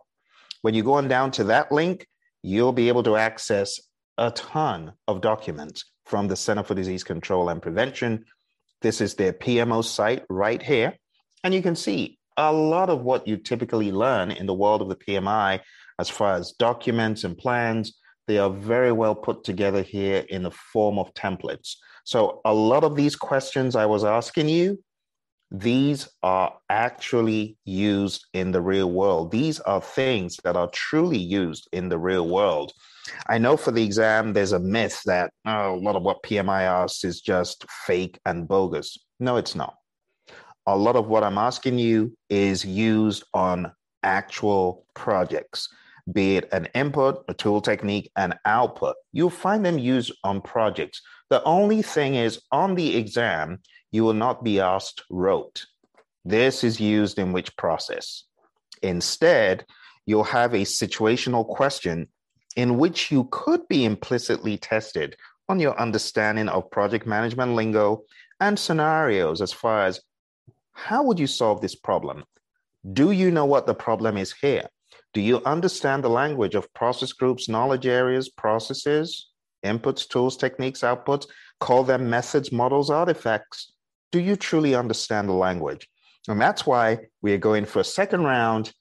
When 0.62 0.74
you 0.74 0.84
go 0.84 0.94
on 0.94 1.08
down 1.08 1.32
to 1.32 1.46
that 1.46 1.72
link, 1.72 2.06
you'll 2.44 2.74
be 2.74 2.90
able 2.90 3.04
to 3.04 3.16
access 3.16 3.80
a 4.18 4.32
ton 4.32 4.92
of 5.08 5.22
documents 5.22 5.86
from 6.06 6.28
the 6.28 6.36
Center 6.36 6.64
for 6.64 6.76
Disease 6.76 7.06
Control 7.06 7.48
and 7.48 7.62
Prevention. 7.62 8.26
This 8.82 9.00
is 9.00 9.16
their 9.16 9.32
PMO 9.32 9.84
site 9.84 10.26
right 10.30 10.62
here. 10.62 10.98
And 11.46 11.54
you 11.54 11.62
can 11.62 11.78
see 11.78 12.19
a 12.40 12.54
lot 12.54 12.90
of 12.90 13.02
what 13.02 13.28
you 13.28 13.36
typically 13.36 13.92
learn 13.92 14.32
in 14.32 14.46
the 14.46 14.54
world 14.54 14.82
of 14.82 14.88
the 14.88 14.96
PMI 14.96 15.60
as 16.00 16.10
far 16.10 16.36
as 16.36 16.54
documents 16.54 17.26
and 17.26 17.38
plans. 17.38 17.98
They 18.28 18.38
are 18.38 18.50
very 18.50 18.94
well 18.94 19.14
put 19.14 19.44
together 19.44 19.82
here 19.82 20.24
in 20.30 20.44
the 20.44 20.52
form 20.52 20.98
of 20.98 21.14
templates. 21.14 21.76
So, 22.06 22.42
a 22.46 22.54
lot 22.54 22.84
of 22.84 22.96
these 22.96 23.16
questions 23.16 23.76
I 23.76 23.86
was 23.86 24.04
asking 24.04 24.50
you, 24.50 24.82
these 25.52 26.08
are 26.24 26.54
actually 26.70 27.58
used 27.66 28.26
in 28.34 28.52
the 28.52 28.62
real 28.62 28.92
world. 28.92 29.32
These 29.32 29.60
are 29.62 29.82
things 29.82 30.38
that 30.44 30.56
are 30.56 30.70
truly 30.70 31.18
used 31.18 31.68
in 31.74 31.90
the 31.90 32.00
real 32.00 32.30
world. 32.30 32.72
I 33.28 33.38
know 33.38 33.58
for 33.58 33.72
the 33.72 33.84
exam, 33.84 34.32
there's 34.32 34.54
a 34.54 34.60
myth 34.60 35.02
that 35.08 35.32
oh, 35.46 35.76
a 35.76 35.82
lot 35.82 35.96
of 35.96 36.04
what 36.04 36.24
PMI 36.24 36.62
asks 36.62 37.04
is 37.04 37.20
just 37.20 37.66
fake 37.86 38.18
and 38.26 38.48
bogus. 38.48 38.98
No, 39.20 39.36
it's 39.38 39.56
not. 39.56 39.76
A 40.70 40.78
lot 40.78 40.96
of 40.96 41.08
what 41.08 41.24
I'm 41.24 41.40
asking 41.40 41.80
you 41.80 42.16
is 42.30 42.64
used 42.64 43.24
on 43.34 43.72
actual 44.04 44.86
projects, 44.94 45.68
be 46.14 46.38
it 46.38 46.48
an 46.52 46.68
input, 46.76 47.26
a 47.28 47.34
tool 47.34 47.60
technique, 47.60 48.12
an 48.16 48.36
output. 48.46 48.96
You'll 49.12 49.32
find 49.32 49.66
them 49.66 49.80
used 49.80 50.12
on 50.24 50.42
projects. 50.42 51.02
The 51.32 51.44
only 51.44 51.82
thing 51.82 52.14
is, 52.14 52.40
on 52.52 52.76
the 52.76 52.98
exam, 52.98 53.62
you 53.92 54.04
will 54.04 54.14
not 54.14 54.44
be 54.44 54.60
asked 54.60 55.02
rote. 55.10 55.66
This 56.24 56.64
is 56.64 56.80
used 56.80 57.18
in 57.18 57.34
which 57.34 57.58
process? 57.58 58.26
Instead, 58.84 59.66
you'll 60.06 60.24
have 60.24 60.54
a 60.54 60.66
situational 60.66 61.48
question 61.48 62.10
in 62.56 62.78
which 62.78 63.12
you 63.12 63.28
could 63.32 63.68
be 63.70 63.86
implicitly 63.86 64.56
tested 64.56 65.16
on 65.50 65.60
your 65.60 65.76
understanding 65.80 66.48
of 66.48 66.70
project 66.70 67.08
management 67.08 67.56
lingo 67.56 68.04
and 68.40 68.60
scenarios 68.60 69.42
as 69.42 69.52
far 69.52 69.88
as 69.88 70.00
how 70.84 71.04
would 71.04 71.20
you 71.20 71.28
solve 71.28 71.62
this 71.62 71.76
problem? 71.76 72.24
Do 72.94 73.12
you 73.12 73.32
know 73.32 73.46
what 73.46 73.68
the 73.68 73.74
problem 73.74 74.18
is 74.18 74.34
here? 74.34 74.68
Do 75.14 75.22
you 75.22 75.42
understand 75.46 76.04
the 76.04 76.10
language 76.10 76.56
of 76.56 76.74
process 76.74 77.12
groups, 77.12 77.50
knowledge 77.50 77.86
areas, 77.86 78.30
processes, 78.30 79.30
inputs, 79.66 80.08
tools, 80.08 80.38
techniques, 80.38 80.82
outputs? 80.82 81.28
Call 81.60 81.84
them 81.84 82.10
methods, 82.10 82.52
models, 82.52 82.90
artifacts. 82.90 83.74
Do 84.12 84.20
you 84.20 84.36
truly 84.36 84.76
understand 84.76 85.28
the 85.28 85.34
language? 85.34 85.88
And 86.28 86.40
that's 86.40 86.66
why 86.66 87.00
we 87.22 87.34
are 87.34 87.38
going 87.38 87.66
for 87.66 87.80
a 87.80 87.84
second 87.84 88.24
round 88.24 88.72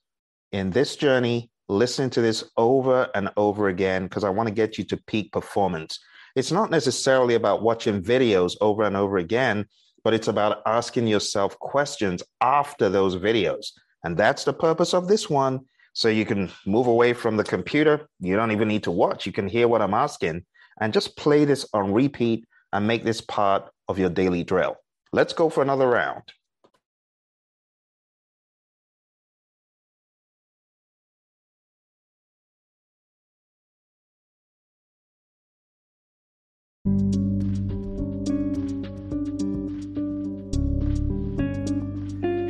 in 0.53 0.71
this 0.71 0.97
journey 0.97 1.51
listen 1.69 2.09
to 2.11 2.21
this 2.21 2.45
over 2.57 3.09
and 3.15 3.31
over 3.37 3.69
again 3.69 4.05
because 4.05 4.25
I 4.25 4.31
want 4.31 4.49
to 4.49 4.55
get 4.55 4.79
you 4.79 4.85
to 4.85 4.97
peak 4.97 5.33
performance. 5.33 5.99
It's 6.35 6.53
not 6.53 6.71
necessarily 6.71 7.35
about 7.35 7.63
watching 7.63 8.03
videos 8.03 8.57
over 8.61 8.85
and 8.85 8.97
over 8.97 9.19
again, 9.19 9.67
but 10.09 10.15
it's 10.15 10.29
about 10.29 10.63
asking 10.65 11.07
yourself 11.07 11.59
questions 11.59 12.23
after 12.41 12.89
those 12.89 13.15
videos. 13.15 13.73
And 14.05 14.17
that's 14.17 14.43
the 14.43 14.55
purpose 14.55 14.95
of 14.95 15.07
this 15.07 15.29
one. 15.29 15.67
So 15.93 16.09
you 16.09 16.25
can 16.25 16.51
move 16.65 16.87
away 16.87 17.13
from 17.13 17.37
the 17.37 17.45
computer. 17.45 18.09
You 18.19 18.35
don't 18.35 18.51
even 18.51 18.69
need 18.69 18.85
to 18.85 18.91
watch. 18.91 19.27
You 19.27 19.33
can 19.33 19.47
hear 19.47 19.69
what 19.69 19.83
I'm 19.83 19.93
asking 19.93 20.47
and 20.81 20.95
just 20.95 21.15
play 21.19 21.45
this 21.45 21.69
on 21.75 21.93
repeat 21.93 22.47
and 22.73 22.87
make 22.87 23.05
this 23.05 23.21
part 23.21 23.71
of 23.87 23.99
your 23.99 24.09
daily 24.09 24.45
drill. 24.45 24.77
Let's 25.13 25.35
go 25.35 25.51
for 25.51 25.61
another 25.63 25.87
round. 25.87 26.23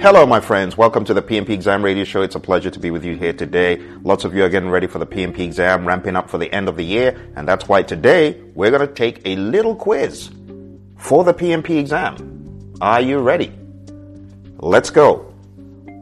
Hello, 0.00 0.24
my 0.24 0.38
friends. 0.38 0.76
Welcome 0.76 1.04
to 1.06 1.12
the 1.12 1.20
PMP 1.20 1.48
Exam 1.48 1.84
Radio 1.84 2.04
Show. 2.04 2.22
It's 2.22 2.37
a 2.37 2.40
pleasure 2.40 2.70
to 2.70 2.78
be 2.78 2.92
with 2.92 3.04
you 3.04 3.16
here 3.16 3.32
today. 3.32 3.78
Lots 4.04 4.24
of 4.24 4.32
you 4.32 4.44
are 4.44 4.48
getting 4.48 4.70
ready 4.70 4.87
for 4.87 5.00
the 5.00 5.06
PMP 5.06 5.40
exam, 5.40 5.88
ramping 5.88 6.14
up 6.14 6.30
for 6.30 6.38
the 6.38 6.52
end 6.52 6.68
of 6.68 6.76
the 6.76 6.84
year, 6.84 7.20
and 7.34 7.48
that's 7.48 7.66
why 7.66 7.82
today 7.82 8.40
we're 8.54 8.70
going 8.70 8.87
to 8.87 8.94
take 8.94 9.20
a 9.24 9.34
little 9.34 9.74
quiz 9.74 10.30
for 10.98 11.24
the 11.24 11.34
PMP 11.34 11.80
exam. 11.80 12.76
Are 12.80 13.00
you 13.00 13.18
ready? 13.18 13.52
Let's 14.58 14.90
go. 14.90 15.34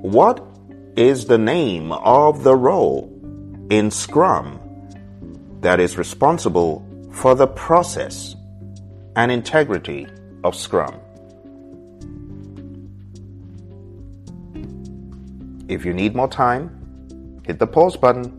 What 0.02 0.46
is 0.94 1.24
the 1.24 1.38
name 1.38 1.90
of 1.90 2.44
the 2.44 2.54
role 2.54 3.10
in 3.70 3.90
Scrum 3.90 4.60
that 5.62 5.80
is 5.80 5.96
responsible 5.96 6.86
for 7.12 7.34
the 7.34 7.46
process 7.46 8.36
and 9.16 9.32
integrity 9.32 10.06
of 10.44 10.54
Scrum? 10.54 11.00
If 15.68 15.84
you 15.84 15.92
need 15.92 16.14
more 16.14 16.28
time, 16.28 17.42
hit 17.44 17.58
the 17.58 17.66
pause 17.66 17.96
button. 17.96 18.32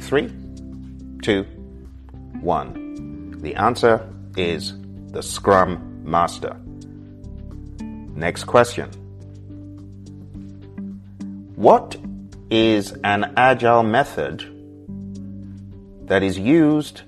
Three, 0.00 0.32
two, 1.22 1.44
one. 2.40 3.38
The 3.42 3.54
answer 3.56 4.08
is 4.36 4.74
the 5.08 5.22
Scrum 5.22 6.02
Master. 6.04 6.56
Next 8.14 8.44
question. 8.44 8.90
What 11.56 11.96
is 12.50 12.92
an 13.04 13.34
agile 13.36 13.82
method 13.82 14.44
that 16.06 16.22
is 16.22 16.38
used 16.38 17.02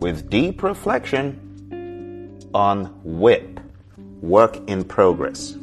with 0.00 0.28
deep 0.28 0.64
reflection 0.64 2.40
on 2.52 2.92
WIP, 3.04 3.60
work 4.20 4.56
in 4.68 4.82
progress? 4.82 5.56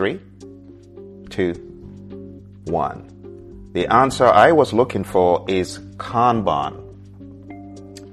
Three, 0.00 0.18
two, 1.28 1.52
one. 2.64 3.70
The 3.74 3.86
answer 3.88 4.24
I 4.24 4.50
was 4.50 4.72
looking 4.72 5.04
for 5.04 5.44
is 5.46 5.78
Kanban. 5.98 6.80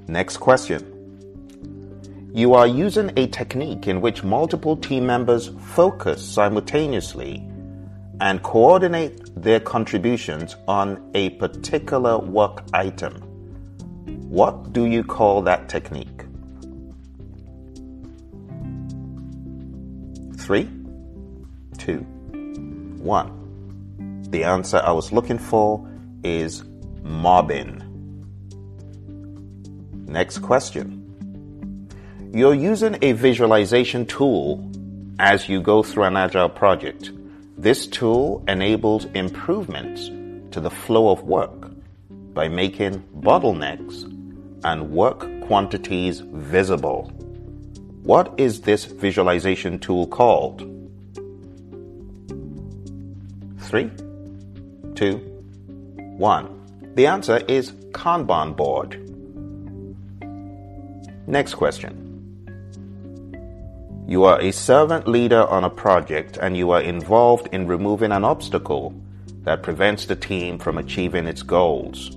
Next 0.06 0.36
question. 0.36 0.82
You 2.34 2.52
are 2.52 2.66
using 2.66 3.10
a 3.16 3.26
technique 3.28 3.88
in 3.88 4.02
which 4.02 4.22
multiple 4.22 4.76
team 4.76 5.06
members 5.06 5.48
focus 5.58 6.22
simultaneously 6.22 7.42
and 8.20 8.42
coordinate 8.42 9.42
their 9.42 9.58
contributions 9.58 10.56
on 10.68 11.10
a 11.14 11.30
particular 11.30 12.18
work 12.18 12.64
item. 12.74 13.14
What 14.28 14.74
do 14.74 14.84
you 14.84 15.02
call 15.02 15.40
that 15.40 15.70
technique? 15.70 16.26
Three, 20.36 20.68
two, 21.88 22.00
one. 22.98 24.26
The 24.30 24.44
answer 24.44 24.76
I 24.84 24.92
was 24.92 25.10
looking 25.10 25.38
for 25.38 25.88
is 26.22 26.62
mobbing. 27.02 27.82
Next 30.06 30.38
question. 30.40 30.84
You're 32.34 32.54
using 32.54 32.98
a 33.00 33.12
visualization 33.12 34.04
tool 34.04 34.70
as 35.18 35.48
you 35.48 35.62
go 35.62 35.82
through 35.82 36.04
an 36.04 36.16
agile 36.18 36.50
project. 36.50 37.10
This 37.56 37.86
tool 37.86 38.44
enables 38.46 39.06
improvements 39.06 40.08
to 40.50 40.60
the 40.60 40.70
flow 40.70 41.08
of 41.10 41.22
work 41.22 41.70
by 42.34 42.48
making 42.48 43.02
bottlenecks 43.20 44.04
and 44.62 44.90
work 44.90 45.26
quantities 45.40 46.20
visible. 46.20 47.10
What 48.02 48.34
is 48.36 48.60
this 48.60 48.84
visualization 48.84 49.78
tool 49.78 50.06
called? 50.06 50.77
Three, 53.68 53.90
two, 54.94 55.18
one. 56.16 56.94
The 56.94 57.06
answer 57.06 57.36
is 57.48 57.72
Kanban 57.92 58.56
board. 58.56 58.96
Next 61.28 61.52
question. 61.52 62.06
You 64.08 64.24
are 64.24 64.40
a 64.40 64.52
servant 64.52 65.06
leader 65.06 65.46
on 65.46 65.64
a 65.64 65.68
project 65.68 66.38
and 66.40 66.56
you 66.56 66.70
are 66.70 66.80
involved 66.80 67.50
in 67.52 67.66
removing 67.66 68.10
an 68.10 68.24
obstacle 68.24 68.94
that 69.42 69.62
prevents 69.62 70.06
the 70.06 70.16
team 70.16 70.58
from 70.58 70.78
achieving 70.78 71.26
its 71.26 71.42
goals. 71.42 72.16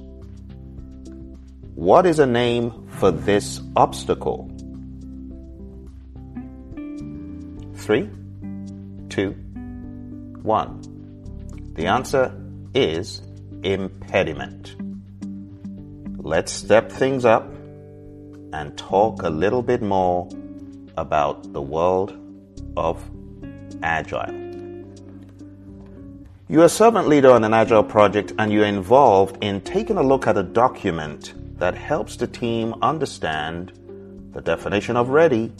What 1.75 2.05
is 2.05 2.19
a 2.19 2.25
name 2.25 2.87
for 2.87 3.11
this 3.11 3.59
obstacle? 3.75 4.49
Three, 7.75 8.09
two, 9.09 9.31
one. 10.43 10.90
The 11.73 11.87
answer 11.87 12.35
is 12.73 13.21
impediment. 13.63 14.75
Let's 16.17 16.51
step 16.51 16.91
things 16.91 17.23
up 17.23 17.45
and 18.53 18.77
talk 18.77 19.23
a 19.23 19.29
little 19.29 19.61
bit 19.61 19.81
more 19.81 20.29
about 20.97 21.53
the 21.53 21.61
world 21.61 22.17
of 22.75 23.01
Agile. 23.81 24.37
You're 26.49 26.65
a 26.65 26.69
servant 26.69 27.07
leader 27.07 27.31
on 27.31 27.45
an 27.45 27.53
Agile 27.53 27.83
project 27.83 28.33
and 28.37 28.51
you're 28.51 28.65
involved 28.65 29.37
in 29.41 29.61
taking 29.61 29.97
a 29.97 30.03
look 30.03 30.27
at 30.27 30.37
a 30.37 30.43
document 30.43 31.33
that 31.57 31.75
helps 31.75 32.17
the 32.17 32.27
team 32.27 32.75
understand 32.81 33.71
the 34.33 34.41
definition 34.41 34.97
of 34.97 35.09
ready 35.09 35.53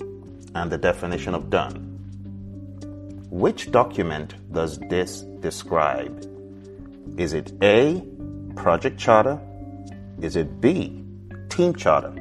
and 0.55 0.70
the 0.70 0.78
definition 0.78 1.34
of 1.34 1.49
done. 1.49 1.88
Which 3.30 3.72
document 3.72 4.36
does 4.51 4.78
this 4.89 5.24
describe? 5.42 6.26
Is 7.18 7.34
it 7.34 7.52
A, 7.62 8.02
project 8.56 8.98
charter? 9.00 9.39
Is 10.22 10.36
it 10.36 10.62
B, 10.62 11.04
team 11.50 11.76
charter? 11.76 12.14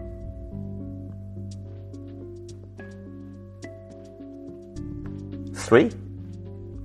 Three, 5.55 5.93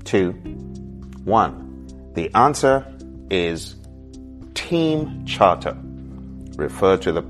two, 0.03 0.31
one. 1.23 1.87
The 2.13 2.29
answer 2.35 2.85
is 3.29 3.75
Team 4.53 5.25
Charter. 5.25 5.77
Refer 6.55 6.97
to 6.97 7.11
the 7.11 7.23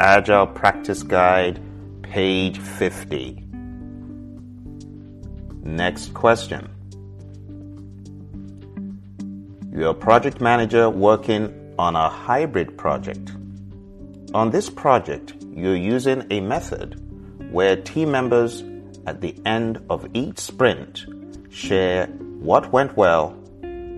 Agile 0.00 0.46
Practice 0.46 1.02
Guide, 1.02 1.60
page 2.02 2.58
50. 2.58 3.44
Next 5.62 6.14
question. 6.14 6.68
You're 9.78 9.90
a 9.90 9.94
project 9.94 10.40
manager 10.40 10.90
working 10.90 11.72
on 11.78 11.94
a 11.94 12.08
hybrid 12.08 12.76
project. 12.76 13.30
On 14.34 14.50
this 14.50 14.68
project, 14.68 15.34
you're 15.54 15.76
using 15.76 16.26
a 16.30 16.40
method 16.40 17.00
where 17.52 17.76
team 17.76 18.10
members 18.10 18.64
at 19.06 19.20
the 19.20 19.36
end 19.46 19.80
of 19.88 20.04
each 20.14 20.40
sprint 20.40 21.06
share 21.50 22.08
what 22.40 22.72
went 22.72 22.96
well, 22.96 23.30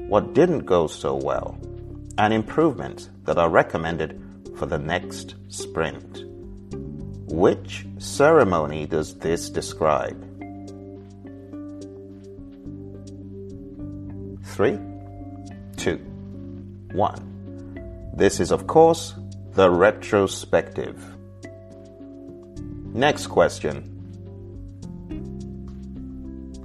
what 0.09 0.35
didn't 0.35 0.66
go 0.66 0.87
so 0.87 1.14
well, 1.14 1.59
and 2.18 2.35
improvements 2.35 3.09
that 3.24 3.39
are 3.39 3.49
recommended 3.49 4.22
for 4.57 4.66
the 4.66 4.78
next 4.78 5.37
sprint. 5.49 6.26
Which 7.33 7.87
ceremony 7.97 8.85
does 8.85 9.14
this 9.14 9.49
describe? 9.49 10.26
Three, 14.45 14.78
two, 15.81 15.97
one. 16.93 18.12
This 18.14 18.39
is, 18.39 18.53
of 18.53 18.66
course, 18.66 19.14
the 19.53 19.70
retrospective. 19.70 21.03
Next 22.93 23.28
question 23.28 23.87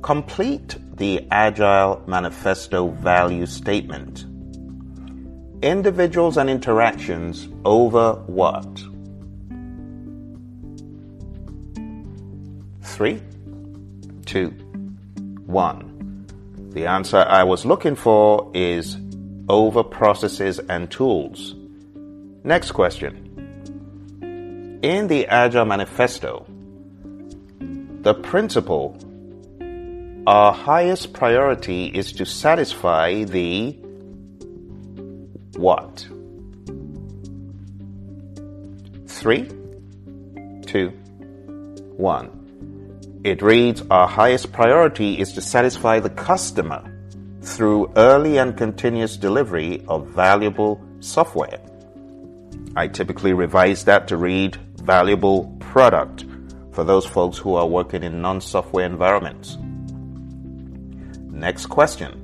Complete 0.02 0.76
the 0.98 1.26
Agile 1.32 2.04
Manifesto 2.08 2.90
value 2.90 3.46
statement. 3.46 4.26
Individuals 5.64 6.36
and 6.36 6.50
interactions 6.50 7.48
over 7.64 8.16
what? 8.28 8.66
Three, 12.82 13.22
two, 14.26 14.50
one. 15.46 15.96
The 16.76 16.88
answer 16.88 17.20
I 17.20 17.44
was 17.44 17.66
looking 17.66 17.96
for 17.96 18.52
is 18.54 18.98
over 19.48 19.84
processes 19.84 20.60
and 20.60 20.90
tools. 20.90 21.56
Next 22.44 22.72
question. 22.72 23.22
In 24.82 25.08
the 25.08 25.28
Agile 25.28 25.66
Manifesto, 25.66 26.46
the 28.02 28.14
principle 28.14 28.98
our 30.28 30.52
highest 30.54 31.14
priority 31.14 31.86
is 31.86 32.14
to 32.14 32.26
satisfy 32.26 33.26
the 33.26 33.78
what? 35.56 36.08
Three, 39.08 39.48
two, 40.66 40.90
one. 41.96 43.22
It 43.24 43.42
reads 43.42 43.84
Our 43.92 44.08
highest 44.08 44.52
priority 44.52 45.20
is 45.20 45.34
to 45.34 45.42
satisfy 45.42 46.00
the 46.00 46.10
customer 46.10 46.95
through 47.46 47.92
early 47.96 48.38
and 48.38 48.58
continuous 48.58 49.18
delivery 49.18 49.84
of 49.88 50.08
valuable 50.08 50.84
software. 51.00 51.60
I 52.76 52.88
typically 52.88 53.34
revise 53.34 53.86
that 53.86 54.08
to 54.10 54.18
read 54.18 54.56
valuable 54.84 55.56
product 55.60 56.26
for 56.72 56.84
those 56.84 57.06
folks 57.06 57.38
who 57.38 57.56
are 57.56 57.68
working 57.68 58.04
in 58.04 58.22
non 58.22 58.42
software 58.42 58.86
environments. 58.86 59.58
Next 61.32 61.68
question. 61.68 62.22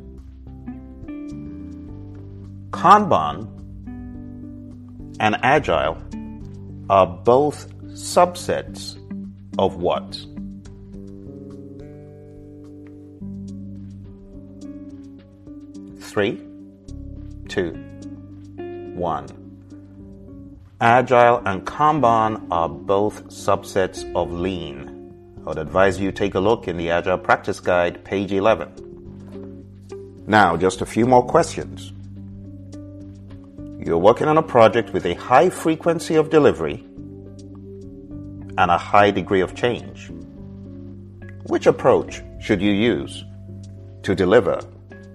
Kanban 2.71 3.47
and 5.19 5.37
Agile 5.43 6.01
are 6.89 7.07
both 7.07 7.71
subsets 7.83 8.97
of 9.59 9.75
what? 9.75 10.17
Three, 16.11 16.43
two, 17.47 17.71
one. 18.95 19.27
Agile 20.81 21.41
and 21.45 21.65
Kanban 21.65 22.47
are 22.51 22.67
both 22.67 23.29
subsets 23.29 24.03
of 24.13 24.29
Lean. 24.29 25.37
I 25.37 25.47
would 25.47 25.57
advise 25.57 26.01
you 26.01 26.11
take 26.11 26.35
a 26.35 26.39
look 26.41 26.67
in 26.67 26.75
the 26.75 26.89
Agile 26.89 27.17
Practice 27.17 27.61
Guide, 27.61 28.03
page 28.03 28.33
11. 28.33 30.25
Now, 30.27 30.57
just 30.57 30.81
a 30.81 30.85
few 30.85 31.05
more 31.05 31.25
questions. 31.25 31.93
You're 33.79 33.97
working 33.97 34.27
on 34.27 34.37
a 34.37 34.43
project 34.43 34.91
with 34.91 35.05
a 35.05 35.13
high 35.13 35.49
frequency 35.49 36.15
of 36.15 36.29
delivery 36.29 36.83
and 38.57 38.69
a 38.69 38.77
high 38.77 39.11
degree 39.11 39.39
of 39.39 39.55
change. 39.55 40.11
Which 41.45 41.67
approach 41.67 42.21
should 42.41 42.61
you 42.61 42.73
use 42.73 43.23
to 44.03 44.13
deliver 44.13 44.59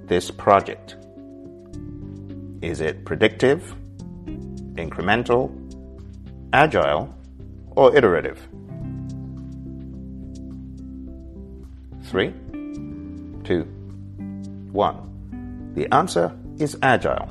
this 0.08 0.30
project? 0.30 0.96
Is 2.62 2.80
it 2.80 3.04
predictive, 3.04 3.74
incremental, 4.74 5.52
agile, 6.52 7.14
or 7.70 7.96
iterative? 7.96 8.38
Three, 12.04 12.32
two, 13.44 13.64
1. 14.72 15.72
The 15.74 15.92
answer 15.94 16.36
is 16.58 16.76
agile. 16.82 17.28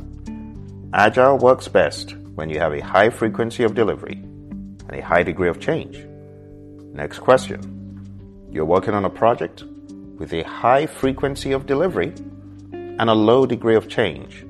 Agile 0.93 1.38
works 1.38 1.67
best 1.67 2.15
when 2.36 2.49
you 2.49 2.59
have 2.59 2.73
a 2.73 2.82
high 2.82 3.09
frequency 3.09 3.63
of 3.63 3.76
delivery 3.76 4.13
and 4.13 4.91
a 4.93 5.01
high 5.01 5.23
degree 5.23 5.49
of 5.49 5.59
change. 5.59 6.05
Next 6.93 7.19
question. 7.19 8.47
You're 8.51 8.65
working 8.65 8.93
on 8.93 9.05
a 9.05 9.09
project 9.09 9.63
with 10.17 10.34
a 10.34 10.43
high 10.43 10.86
frequency 10.86 11.51
of 11.51 11.65
delivery 11.65 12.13
and 12.98 13.10
a 13.10 13.14
low 13.14 13.46
degree 13.46 13.76
of 13.76 13.89
change. 13.89 14.46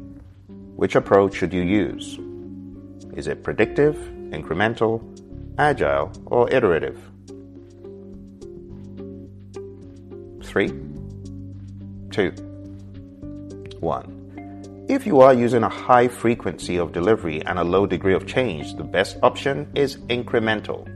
Which 0.76 0.96
approach 0.96 1.36
should 1.36 1.54
you 1.54 1.62
use? 1.62 2.20
Is 3.16 3.28
it 3.28 3.43
predictive, 3.43 3.96
incremental, 4.32 5.02
agile, 5.58 6.12
or 6.26 6.52
iterative? 6.52 7.00
Three, 10.43 10.74
two, 12.12 12.32
1. 13.80 14.86
If 14.88 15.08
you 15.08 15.22
are 15.22 15.34
using 15.34 15.64
a 15.64 15.70
high 15.70 16.08
frequency 16.08 16.78
of 16.78 16.91
delivery 16.91 17.41
and 17.46 17.58
a 17.58 17.64
low 17.64 17.86
degree 17.86 18.14
of 18.14 18.28
change, 18.28 18.76
the 18.76 18.84
best 18.84 19.18
option 19.24 19.68
is 19.76 19.98
incremental. 20.10 20.88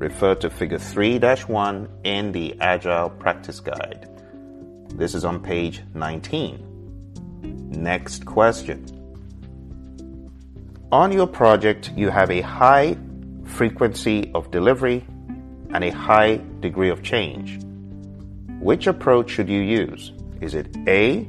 Refer 0.00 0.34
to 0.36 0.50
Figure 0.50 0.78
3 0.78 1.18
1 1.18 1.88
in 2.04 2.32
the 2.32 2.56
Agile 2.60 3.10
Practice 3.10 3.60
Guide. 3.60 4.08
This 4.94 5.14
is 5.14 5.24
on 5.24 5.40
page 5.40 5.82
19. 5.94 6.71
Next 7.72 8.26
question. 8.26 8.84
On 10.92 11.10
your 11.10 11.26
project, 11.26 11.90
you 11.96 12.10
have 12.10 12.30
a 12.30 12.42
high 12.42 12.98
frequency 13.44 14.30
of 14.34 14.50
delivery 14.50 15.04
and 15.72 15.82
a 15.82 15.90
high 15.90 16.40
degree 16.60 16.90
of 16.90 17.02
change. 17.02 17.58
which 18.60 18.86
approach 18.86 19.28
should 19.28 19.48
you 19.48 19.60
use? 19.60 20.12
Is 20.40 20.54
it 20.54 20.68
A, 20.86 21.26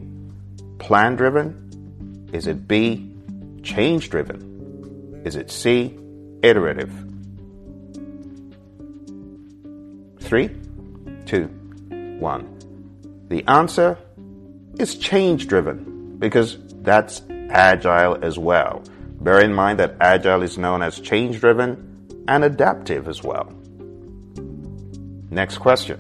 plan 0.78 1.16
driven? 1.16 2.30
Is 2.32 2.46
it 2.46 2.68
B, 2.68 3.12
change 3.64 4.12
driven? 4.12 5.22
Is 5.26 5.36
it 5.36 5.50
C, 5.50 5.98
iterative? 6.44 6.92
Three, 10.20 10.50
two, 11.26 11.46
one. 12.20 12.46
The 13.30 13.44
answer 13.48 13.98
is 14.78 14.96
change 14.96 15.48
driven 15.48 15.93
because 16.24 16.58
that's 16.84 17.22
agile 17.50 18.18
as 18.24 18.40
well. 18.40 18.82
Bear 19.20 19.42
in 19.42 19.54
mind 19.54 19.80
that 19.80 19.98
agile 20.00 20.42
is 20.42 20.58
known 20.58 20.82
as 20.82 21.02
change 21.02 21.42
driven 21.42 22.24
and 22.30 22.46
adaptive 22.46 23.10
as 23.10 23.22
well. 23.22 23.54
Next 25.30 25.58
question. 25.58 26.00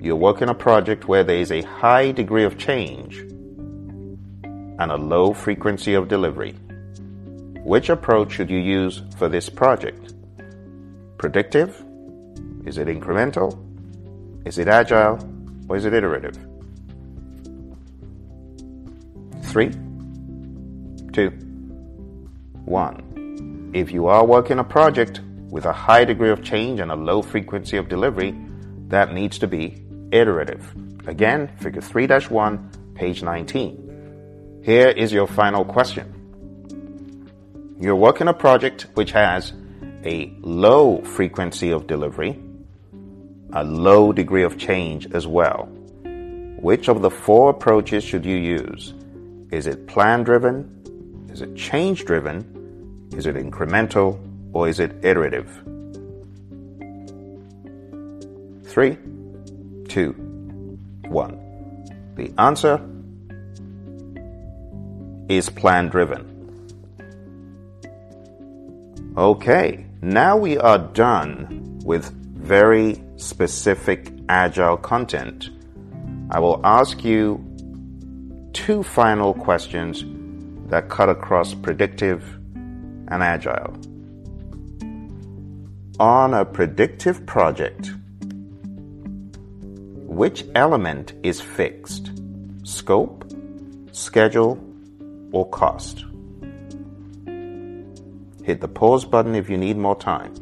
You 0.00 0.14
work 0.14 0.40
in 0.40 0.48
a 0.50 0.54
project 0.54 1.08
where 1.08 1.24
there 1.24 1.38
is 1.38 1.50
a 1.50 1.62
high 1.62 2.12
degree 2.12 2.44
of 2.44 2.56
change 2.56 3.16
and 4.44 4.92
a 4.92 4.96
low 4.96 5.34
frequency 5.34 5.94
of 5.94 6.06
delivery. 6.06 6.52
Which 7.64 7.88
approach 7.88 8.30
should 8.34 8.50
you 8.50 8.60
use 8.60 9.02
for 9.16 9.28
this 9.28 9.48
project? 9.48 10.14
Predictive? 11.16 11.70
Is 12.64 12.78
it 12.78 12.86
incremental? 12.86 13.58
Is 14.46 14.58
it 14.58 14.68
agile? 14.68 15.18
Or 15.68 15.76
is 15.76 15.84
it 15.84 15.92
iterative? 15.92 16.38
Three, 19.48 19.70
two, 21.14 21.30
one. 22.66 23.70
If 23.72 23.92
you 23.92 24.06
are 24.08 24.26
working 24.26 24.58
a 24.58 24.64
project 24.64 25.22
with 25.48 25.64
a 25.64 25.72
high 25.72 26.04
degree 26.04 26.28
of 26.28 26.44
change 26.44 26.80
and 26.80 26.90
a 26.90 26.94
low 26.94 27.22
frequency 27.22 27.78
of 27.78 27.88
delivery, 27.88 28.34
that 28.88 29.14
needs 29.14 29.38
to 29.38 29.46
be 29.46 29.82
iterative. 30.12 30.74
Again, 31.06 31.48
figure 31.60 31.80
3 31.80 32.06
1, 32.06 32.70
page 32.94 33.22
19. 33.22 34.60
Here 34.62 34.88
is 34.88 35.14
your 35.14 35.26
final 35.26 35.64
question. 35.64 36.14
You're 37.80 37.96
working 37.96 38.28
a 38.28 38.34
project 38.34 38.88
which 38.94 39.12
has 39.12 39.54
a 40.04 40.30
low 40.40 41.00
frequency 41.00 41.70
of 41.70 41.86
delivery, 41.86 42.38
a 43.54 43.64
low 43.64 44.12
degree 44.12 44.42
of 44.42 44.58
change 44.58 45.10
as 45.14 45.26
well. 45.26 45.70
Which 46.60 46.88
of 46.88 47.00
the 47.00 47.10
four 47.10 47.48
approaches 47.48 48.04
should 48.04 48.26
you 48.26 48.36
use? 48.36 48.92
Is 49.50 49.66
it 49.66 49.86
plan 49.86 50.24
driven? 50.24 51.26
Is 51.32 51.40
it 51.40 51.56
change 51.56 52.04
driven? 52.04 53.08
Is 53.16 53.26
it 53.26 53.34
incremental? 53.36 54.18
Or 54.52 54.68
is 54.68 54.78
it 54.78 54.92
iterative? 55.02 55.48
Three, 58.64 58.98
two, 59.88 60.12
one. 61.08 61.38
The 62.16 62.32
answer 62.38 62.80
is 65.28 65.48
plan 65.48 65.88
driven. 65.88 66.34
Okay, 69.16 69.86
now 70.02 70.36
we 70.36 70.58
are 70.58 70.78
done 70.78 71.80
with 71.84 72.10
very 72.10 73.02
specific 73.16 74.12
agile 74.28 74.76
content. 74.76 75.50
I 76.30 76.38
will 76.38 76.60
ask 76.64 77.04
you 77.04 77.44
two 78.68 78.82
final 78.82 79.32
questions 79.32 80.04
that 80.68 80.90
cut 80.90 81.08
across 81.08 81.54
predictive 81.54 82.22
and 82.54 83.22
agile. 83.22 83.74
On 85.98 86.34
a 86.34 86.44
predictive 86.44 87.24
project, 87.24 87.92
which 90.04 90.44
element 90.54 91.14
is 91.22 91.40
fixed? 91.40 92.10
Scope, 92.62 93.32
schedule, 93.92 94.62
or 95.32 95.48
cost. 95.48 96.04
Hit 98.44 98.60
the 98.60 98.68
pause 98.68 99.06
button 99.06 99.34
if 99.34 99.48
you 99.48 99.56
need 99.56 99.78
more 99.78 99.96
time. 99.96 100.34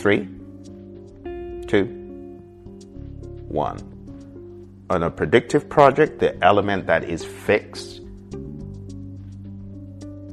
Three, 0.00 0.26
two, 1.66 1.84
one. 3.48 3.87
On 4.90 5.02
a 5.02 5.10
predictive 5.10 5.68
project, 5.68 6.18
the 6.18 6.42
element 6.42 6.86
that 6.86 7.04
is 7.04 7.22
fixed 7.22 8.00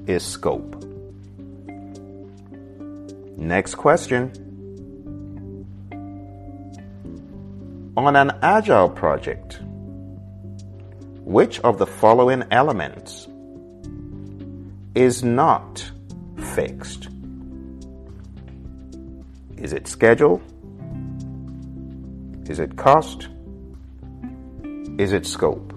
is 0.08 0.24
scope. 0.24 0.82
Next 3.36 3.76
question. 3.76 4.32
On 7.98 8.16
an 8.16 8.32
agile 8.42 8.90
project, 8.90 9.60
which 11.26 11.60
of 11.60 11.78
the 11.78 11.86
following 11.86 12.44
elements 12.52 13.28
is 14.96 15.22
not 15.22 15.92
fixed. 16.56 17.10
Is 19.58 19.74
it 19.74 19.88
schedule? 19.88 20.42
Is 22.48 22.60
it 22.60 22.78
cost? 22.78 23.28
Is 24.98 25.12
it 25.12 25.26
scope? 25.26 25.74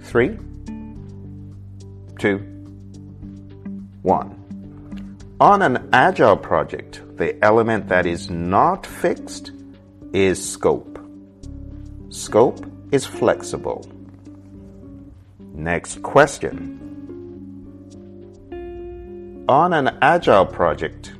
Three, 0.00 0.36
two, 2.18 2.38
one. 4.02 4.34
On 5.40 5.62
an 5.62 5.88
agile 5.92 6.36
project, 6.36 7.02
the 7.16 7.42
element 7.44 7.88
that 7.88 8.06
is 8.06 8.28
not 8.28 8.84
fixed 8.84 9.52
is 10.12 10.44
scope. 10.44 10.98
Scope 12.08 12.66
is 12.90 13.06
flexible. 13.06 13.86
Next 15.52 16.02
question. 16.02 16.80
On 19.48 19.72
an 19.72 19.96
agile 20.02 20.46
project, 20.46 21.12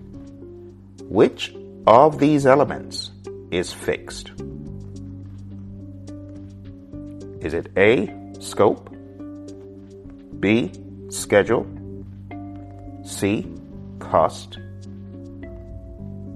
which 1.03 1.55
of 1.87 2.19
these 2.19 2.45
elements 2.45 3.13
is 3.53 3.73
fixed? 3.73 4.33
Is 7.45 7.53
it 7.53 7.71
A, 7.77 8.11
scope, 8.41 8.89
B, 10.41 10.73
schedule, 11.11 11.67
C, 13.05 13.47
cost, 13.99 14.59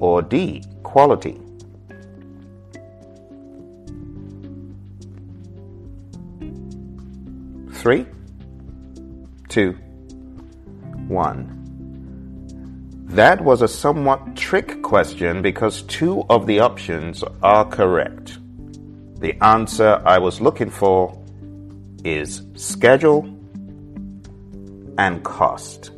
or 0.01 0.21
D, 0.21 0.63
quality? 0.83 1.41
Three, 7.73 8.05
two, 9.49 9.73
one. 11.09 11.55
That 13.07 13.41
was 13.41 13.63
a 13.63 13.69
somewhat 13.69 14.37
trick 14.37 14.83
question 14.83 15.41
because 15.41 15.81
two 15.85 16.27
of 16.29 16.47
the 16.47 16.61
options 16.61 17.25
are 17.43 17.65
correct. 17.65 18.39
The 19.21 19.35
answer 19.45 20.01
I 20.05 20.19
was 20.19 20.41
looking 20.41 20.71
for 20.71 21.21
is 22.05 22.43
schedule 22.55 23.25
and 24.97 25.25
cost. 25.25 25.91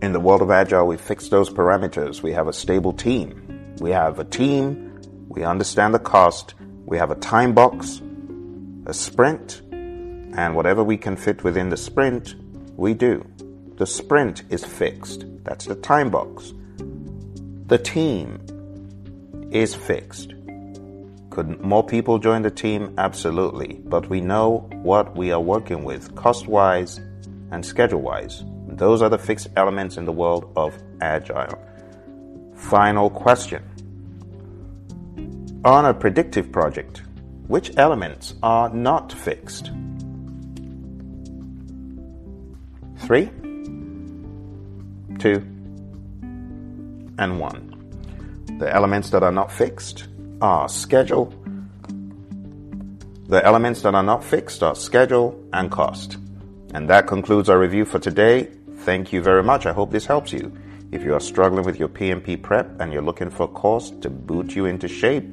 In 0.00 0.12
the 0.12 0.20
world 0.20 0.42
of 0.42 0.50
Agile, 0.50 0.86
we 0.86 0.96
fix 0.96 1.28
those 1.28 1.50
parameters. 1.50 2.22
We 2.22 2.32
have 2.32 2.46
a 2.46 2.52
stable 2.52 2.92
team. 2.92 3.74
We 3.80 3.90
have 3.90 4.18
a 4.18 4.24
team. 4.24 5.00
We 5.28 5.42
understand 5.42 5.94
the 5.94 5.98
cost. 5.98 6.54
We 6.84 6.98
have 6.98 7.10
a 7.10 7.16
time 7.16 7.54
box, 7.54 8.02
a 8.86 8.92
sprint, 8.92 9.62
and 9.72 10.54
whatever 10.54 10.84
we 10.84 10.96
can 10.96 11.16
fit 11.16 11.42
within 11.42 11.70
the 11.70 11.76
sprint, 11.76 12.34
we 12.76 12.94
do. 12.94 13.26
The 13.76 13.86
sprint 13.86 14.42
is 14.50 14.64
fixed. 14.64 15.24
That's 15.42 15.64
the 15.64 15.74
time 15.74 16.10
box. 16.10 16.52
The 17.66 17.78
team 17.78 18.38
is 19.50 19.74
fixed. 19.74 20.33
Could 21.34 21.60
more 21.62 21.84
people 21.84 22.20
join 22.20 22.42
the 22.42 22.50
team? 22.52 22.94
Absolutely. 22.96 23.80
But 23.86 24.08
we 24.08 24.20
know 24.20 24.68
what 24.82 25.16
we 25.16 25.32
are 25.32 25.40
working 25.40 25.82
with 25.82 26.14
cost 26.14 26.46
wise 26.46 27.00
and 27.50 27.66
schedule 27.66 28.02
wise. 28.02 28.44
Those 28.68 29.02
are 29.02 29.08
the 29.08 29.18
fixed 29.18 29.48
elements 29.56 29.96
in 29.96 30.04
the 30.04 30.12
world 30.12 30.52
of 30.54 30.80
Agile. 31.00 31.58
Final 32.54 33.10
question. 33.10 33.64
On 35.64 35.86
a 35.86 35.92
predictive 35.92 36.52
project, 36.52 37.02
which 37.48 37.76
elements 37.78 38.34
are 38.44 38.68
not 38.72 39.12
fixed? 39.12 39.72
Three, 42.98 43.26
two, 45.18 45.44
and 47.18 47.40
one. 47.40 47.72
The 48.60 48.72
elements 48.72 49.10
that 49.10 49.24
are 49.24 49.32
not 49.32 49.50
fixed 49.50 50.06
are 50.44 50.68
schedule. 50.68 51.32
The 53.28 53.42
elements 53.42 53.80
that 53.80 53.94
are 53.94 54.02
not 54.02 54.22
fixed 54.22 54.62
are 54.62 54.74
schedule 54.74 55.42
and 55.54 55.70
cost. 55.70 56.18
And 56.74 56.90
that 56.90 57.06
concludes 57.06 57.48
our 57.48 57.58
review 57.58 57.86
for 57.86 57.98
today. 57.98 58.50
Thank 58.80 59.10
you 59.10 59.22
very 59.22 59.42
much. 59.42 59.64
I 59.64 59.72
hope 59.72 59.90
this 59.90 60.04
helps 60.04 60.34
you. 60.34 60.54
If 60.92 61.02
you 61.02 61.14
are 61.14 61.20
struggling 61.20 61.64
with 61.64 61.78
your 61.78 61.88
PMP 61.88 62.42
prep 62.42 62.78
and 62.78 62.92
you're 62.92 63.00
looking 63.00 63.30
for 63.30 63.44
a 63.44 63.48
course 63.48 63.88
to 64.02 64.10
boot 64.10 64.54
you 64.54 64.66
into 64.66 64.86
shape, 64.86 65.24